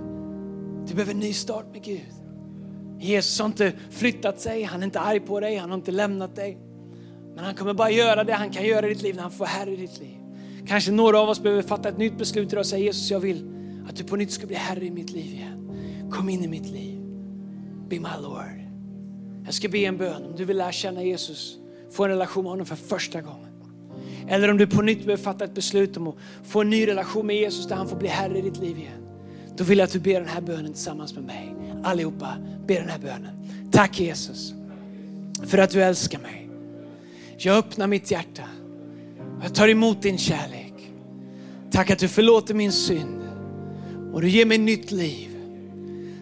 du 0.88 0.94
behöver 0.94 1.14
en 1.14 1.20
ny 1.20 1.34
start 1.34 1.66
med 1.72 1.84
Gud. 1.84 2.02
Jesus 3.00 3.40
har 3.40 3.46
inte 3.46 3.74
flyttat 3.90 4.40
sig, 4.40 4.64
han 4.64 4.82
är 4.82 4.86
inte 4.86 5.00
arg 5.00 5.20
på 5.20 5.40
dig, 5.40 5.56
han 5.56 5.70
har 5.70 5.78
inte 5.78 5.92
lämnat 5.92 6.36
dig. 6.36 6.58
Men 7.36 7.46
han 7.46 7.56
kommer 7.56 7.74
bara 7.74 7.92
göra 7.92 8.24
det 8.24 8.34
han 8.34 8.50
kan 8.50 8.66
göra 8.66 8.86
i 8.86 8.90
ditt 8.94 9.02
liv 9.02 9.16
när 9.16 9.22
han 9.22 9.32
får 9.32 9.46
Herre 9.46 9.74
i 9.74 9.76
ditt 9.76 10.00
liv. 10.00 10.18
Kanske 10.68 10.92
några 10.92 11.20
av 11.20 11.30
oss 11.30 11.40
behöver 11.40 11.62
fatta 11.62 11.90
ett 11.90 11.98
nytt 11.98 12.18
beslut 12.18 12.52
idag 12.52 12.60
och 12.60 12.66
säga 12.66 12.84
Jesus 12.84 13.12
jag 13.12 13.20
vill 13.20 13.52
att 13.90 13.96
du 13.96 14.04
på 14.04 14.16
nytt 14.16 14.32
ska 14.32 14.48
bli 14.48 14.56
Herre 14.56 14.86
i 14.86 14.92
mitt 14.92 15.12
liv 15.12 15.34
igen. 15.34 15.70
Kom 16.12 16.30
in 16.30 16.44
i 16.44 16.48
mitt 16.48 16.70
liv. 16.70 17.00
Be 17.90 18.00
my 18.00 18.22
Lord. 18.22 18.68
Jag 19.46 19.54
ska 19.54 19.70
be 19.70 19.78
en 19.78 19.98
bön 19.98 20.26
om 20.26 20.36
du 20.36 20.46
vill 20.46 20.58
lära 20.58 20.72
känna 20.72 21.04
Jesus 21.04 21.58
få 21.92 22.04
en 22.04 22.10
relation 22.10 22.44
med 22.44 22.52
honom 22.52 22.66
för 22.66 22.76
första 22.76 23.22
gången. 23.22 23.48
Eller 24.28 24.52
om 24.52 24.58
du 24.58 24.68
på 24.68 24.82
nytt 24.82 25.06
behöver 25.06 25.24
fatta 25.24 25.46
ett 25.46 25.54
beslut 25.54 25.98
om 25.98 26.08
att 26.08 26.16
få 26.44 26.62
en 26.62 26.70
ny 26.70 26.88
relation 26.88 27.28
med 27.28 27.36
Jesus 27.36 27.68
där 27.68 27.76
han 27.76 27.88
får 27.88 27.98
bli 27.98 28.08
Herre 28.08 28.38
i 28.38 28.42
ditt 28.42 28.58
liv 28.58 28.78
igen. 28.78 29.08
Då 29.58 29.64
vill 29.64 29.78
jag 29.78 29.86
att 29.86 29.92
du 29.92 30.00
ber 30.00 30.20
den 30.20 30.30
här 30.30 30.42
bönen 30.42 30.74
tillsammans 30.74 31.16
med 31.16 31.24
mig. 31.24 31.57
Allihopa, 31.84 32.38
be 32.68 32.74
den 32.74 32.90
här 32.90 33.00
bönen. 33.00 33.48
Tack 33.72 34.00
Jesus 34.00 34.54
för 35.46 35.58
att 35.58 35.70
du 35.70 35.84
älskar 35.84 36.20
mig. 36.20 36.50
Jag 37.38 37.58
öppnar 37.58 37.88
mitt 37.88 38.12
hjärta 38.12 38.44
och 39.38 39.46
jag 39.46 39.56
tar 39.56 39.68
emot 39.68 40.02
din 40.02 40.18
kärlek. 40.18 40.74
Tack 41.72 41.92
att 41.92 42.00
du 42.00 42.08
förlåter 42.08 42.54
min 42.54 42.72
synd 42.72 43.22
och 44.14 44.22
du 44.22 44.30
ger 44.30 44.46
mig 44.46 44.58
nytt 44.58 44.92
liv. 44.92 45.30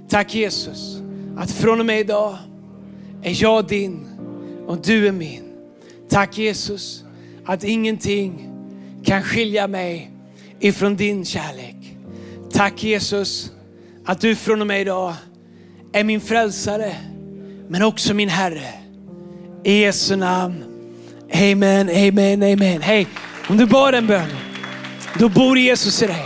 Tack 0.10 0.36
Jesus 0.36 0.98
att 1.38 1.52
från 1.52 1.80
och 1.80 1.86
med 1.86 2.00
idag 2.00 2.38
är 3.24 3.42
jag 3.44 3.68
din 3.68 4.08
och 4.68 4.82
du 4.82 5.08
är 5.08 5.12
min. 5.12 5.44
Tack 6.10 6.38
Jesus 6.38 7.04
att 7.46 7.64
ingenting 7.64 8.50
kan 9.04 9.24
skilja 9.24 9.68
mig 9.68 10.12
ifrån 10.60 10.96
din 10.96 11.26
kärlek. 11.26 11.98
Tack 12.52 12.84
Jesus 12.84 13.52
att 14.06 14.22
du 14.22 14.36
från 14.36 14.62
och 14.62 14.68
med 14.68 14.82
idag 14.82 15.14
är 15.96 16.04
min 16.04 16.22
frälsare 16.22 16.96
men 17.68 17.82
också 17.82 18.14
min 18.14 18.30
Herre. 18.30 18.68
I 19.64 19.82
Jesu 19.82 20.16
namn. 20.16 20.64
Amen, 21.34 21.90
amen, 21.90 22.44
amen. 22.44 22.82
Hej, 22.82 23.08
om 23.50 23.58
du 23.58 23.66
bad 23.66 23.96
en 23.96 24.08
bön, 24.08 24.30
då 25.20 25.30
bor 25.30 25.58
Jesus 25.58 26.04
i 26.04 26.08
dig. 26.08 26.24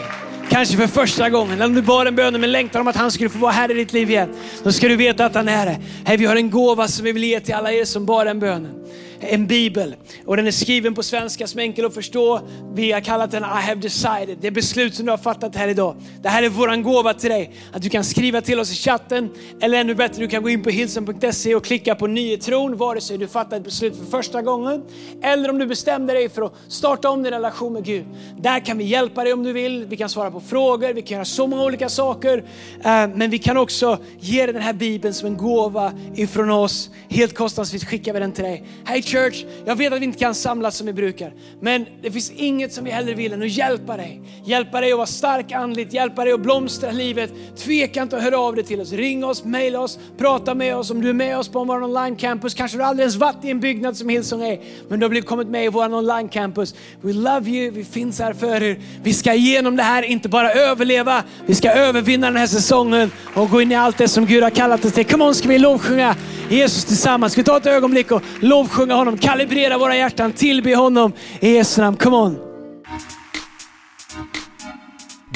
Kanske 0.50 0.78
för 0.78 0.88
första 0.88 1.30
gången. 1.30 1.54
Eller 1.54 1.66
om 1.66 1.76
du 1.76 1.82
bad 1.82 2.08
en 2.08 2.16
bön 2.16 2.42
med 2.42 2.50
längtan 2.50 2.82
om 2.82 2.88
att 2.88 2.96
han 2.96 3.12
skulle 3.12 3.30
få 3.30 3.40
vara 3.40 3.52
här 3.52 3.72
i 3.72 3.74
ditt 3.74 3.94
liv 3.94 4.10
igen. 4.10 4.30
Då 4.64 4.72
ska 4.72 4.88
du 4.88 4.96
veta 4.96 5.26
att 5.26 5.36
han 5.36 5.48
är 5.48 5.66
det. 5.66 5.78
Hej, 6.06 6.18
vi 6.18 6.26
har 6.26 6.36
en 6.36 6.50
gåva 6.50 6.88
som 6.88 7.06
vi 7.06 7.12
vill 7.12 7.24
ge 7.24 7.40
till 7.40 7.54
alla 7.54 7.72
er 7.72 7.86
som 7.86 8.06
bad 8.06 8.28
den 8.28 8.40
bönen 8.40 8.74
en 9.20 9.48
bibel. 9.48 9.96
Och 10.26 10.38
den 10.38 10.48
är 10.48 10.52
skriven 10.52 10.96
på 10.96 11.04
svenska 11.04 11.48
som 11.48 11.60
är 11.60 11.64
enkel 11.64 11.86
att 11.86 11.94
förstå. 11.94 12.42
Vi 12.74 12.92
har 12.92 13.02
kallat 13.02 13.32
den 13.32 13.44
I 13.44 13.46
have 13.46 13.76
decided. 13.76 14.38
Det 14.42 14.48
är 14.48 14.52
beslut 14.52 14.96
som 14.96 15.06
du 15.06 15.12
har 15.12 15.18
fattat 15.18 15.56
här 15.56 15.68
idag. 15.68 15.96
Det 16.22 16.30
här 16.30 16.44
är 16.44 16.50
våran 16.50 16.84
gåva 16.84 17.14
till 17.14 17.30
dig. 17.30 17.52
Att 17.74 17.82
du 17.82 17.90
kan 17.90 18.04
skriva 18.04 18.42
till 18.42 18.60
oss 18.60 18.72
i 18.72 18.76
chatten. 18.76 19.30
Eller 19.62 19.78
ännu 19.78 19.96
bättre, 19.96 20.22
du 20.22 20.28
kan 20.28 20.44
gå 20.44 20.50
in 20.50 20.64
på 20.64 20.70
hilson.se 20.70 21.56
och 21.56 21.66
klicka 21.66 21.96
på 21.96 22.08
ny 22.08 22.38
tron. 22.38 22.78
Vare 22.78 23.02
sig 23.02 23.18
du 23.18 23.28
fattar 23.28 23.58
ett 23.58 23.64
beslut 23.64 23.98
för 23.98 24.06
första 24.06 24.42
gången. 24.42 24.84
Eller 25.22 25.50
om 25.50 25.58
du 25.58 25.66
bestämde 25.66 26.14
dig 26.14 26.30
för 26.30 26.42
att 26.42 26.54
starta 26.68 27.10
om 27.10 27.24
din 27.24 27.34
relation 27.34 27.74
med 27.74 27.86
Gud. 27.86 28.06
Där 28.38 28.60
kan 28.60 28.78
vi 28.78 28.84
hjälpa 28.84 29.24
dig 29.24 29.34
om 29.34 29.44
du 29.44 29.54
vill. 29.54 29.86
Vi 29.86 29.98
kan 29.98 30.10
svara 30.10 30.32
på 30.32 30.42
frågor. 30.42 30.94
Vi 30.94 31.02
kan 31.02 31.16
göra 31.16 31.26
så 31.26 31.48
många 31.48 31.64
olika 31.64 31.90
saker. 31.90 32.38
Eh, 32.84 33.08
men 33.16 33.30
vi 33.30 33.38
kan 33.38 33.58
också 33.58 33.98
ge 34.20 34.46
dig 34.46 34.54
den 34.54 34.64
här 34.64 34.74
bibeln 34.74 35.14
som 35.14 35.28
en 35.28 35.38
gåva 35.38 35.94
ifrån 36.16 36.50
oss. 36.50 36.90
Helt 37.10 37.36
kostnadsfritt 37.36 37.86
skickar 37.86 38.14
vi 38.14 38.20
den 38.20 38.32
till 38.32 38.44
dig. 38.44 38.64
Hej 38.86 39.02
church, 39.10 39.46
jag 39.66 39.76
vet 39.76 39.94
att 39.94 40.02
vi 40.02 40.06
inte 40.06 40.20
kan 40.20 40.36
samlas 40.36 40.78
som 40.78 40.88
vi 40.88 40.94
brukar. 40.94 41.34
Men 41.62 41.86
det 42.02 42.12
finns 42.12 42.32
inget 42.32 42.74
som 42.74 42.86
vi 42.86 42.92
hellre 42.92 43.14
vill 43.14 43.34
än 43.34 43.42
att 43.42 43.50
hjälpa 43.50 43.98
dig. 43.98 44.22
Hjälpa 44.46 44.82
dig 44.82 44.92
att 44.92 44.98
vara 44.98 45.08
stark 45.08 45.52
andligt, 45.52 45.94
hjälpa 45.94 46.24
dig 46.24 46.34
att 46.34 46.40
blomstra 46.40 46.92
livet. 46.92 47.34
Tveka 47.58 48.02
inte 48.02 48.18
att 48.18 48.24
höra 48.24 48.40
av 48.40 48.56
dig 48.56 48.64
till 48.64 48.82
oss. 48.82 48.92
Ring 48.92 49.26
oss, 49.26 49.44
mejla 49.44 49.80
oss, 49.80 50.00
prata 50.18 50.56
med 50.56 50.76
oss. 50.76 50.92
Om 50.92 51.02
du 51.02 51.10
är 51.10 51.14
med 51.14 51.38
oss 51.38 51.50
på 51.50 51.64
vår 51.64 51.84
online 51.84 52.16
campus, 52.16 52.54
kanske 52.54 52.78
du 52.78 52.84
aldrig 52.84 53.04
ens 53.04 53.16
varit 53.16 53.46
i 53.46 53.50
en 53.50 53.60
byggnad 53.60 53.98
som 53.98 54.10
Hillsong 54.10 54.44
är. 54.44 54.60
Men 54.90 55.00
du 55.00 55.06
har 55.06 55.10
blivit 55.10 55.30
kommit 55.30 55.48
med 55.48 55.66
i 55.66 55.68
vår 55.68 55.94
online 55.94 56.30
campus. 56.30 56.76
We 57.02 57.14
love 57.14 57.50
you, 57.50 57.72
vi 57.72 57.84
finns 57.84 58.20
här 58.20 58.34
för 58.34 58.64
er. 58.64 58.80
Vi 59.04 59.14
ska 59.14 59.34
igenom 59.34 59.76
det 59.76 59.84
här, 59.84 60.04
inte 60.04 60.30
bara 60.30 60.52
överleva, 60.52 61.24
vi 61.46 61.56
ska 61.56 61.72
övervinna 61.72 62.28
den 62.28 62.38
här 62.38 62.48
säsongen 62.48 63.12
och 63.36 63.50
gå 63.50 63.62
in 63.62 63.72
i 63.72 63.76
allt 63.76 63.98
det 63.98 64.08
som 64.08 64.26
Gud 64.26 64.44
har 64.44 64.50
kallat 64.50 64.86
oss 64.86 64.94
till. 64.94 65.06
Come 65.06 65.24
on, 65.24 65.36
ska 65.36 65.48
vi 65.48 65.58
lovsjunga 65.58 66.16
Jesus 66.50 66.86
tillsammans. 66.86 67.34
Ska 67.34 67.42
vi 67.42 67.46
ta 67.46 67.58
ett 67.58 67.66
ögonblick 67.66 68.12
och 68.12 68.22
lovsjunga 68.40 68.96
honom, 68.96 69.18
kalibrera 69.18 69.78
våra 69.78 69.96
hjärtan, 69.96 70.34
tillbe 70.34 70.76
honom 70.76 71.14
i 71.40 71.56
Jesu 71.56 71.82
namn. 71.82 71.98
Come 71.98 72.18
on. 72.18 72.38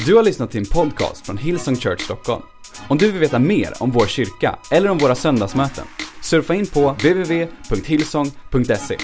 Du 0.06 0.14
har 0.14 0.22
lyssnat 0.22 0.50
till 0.50 0.60
en 0.60 0.66
podcast 0.66 1.26
från 1.26 1.38
Hillsong 1.38 1.76
Church 1.76 2.00
Stockholm. 2.00 2.42
Om 2.88 2.98
du 2.98 3.10
vill 3.10 3.20
veta 3.20 3.38
mer 3.38 3.72
om 3.80 3.90
vår 3.90 4.06
kyrka 4.06 4.58
eller 4.70 4.90
om 4.90 4.98
våra 4.98 5.14
söndagsmöten, 5.14 5.84
surfa 6.22 6.54
in 6.54 6.66
på 6.66 6.90
www.hillsong.se. 6.90 8.96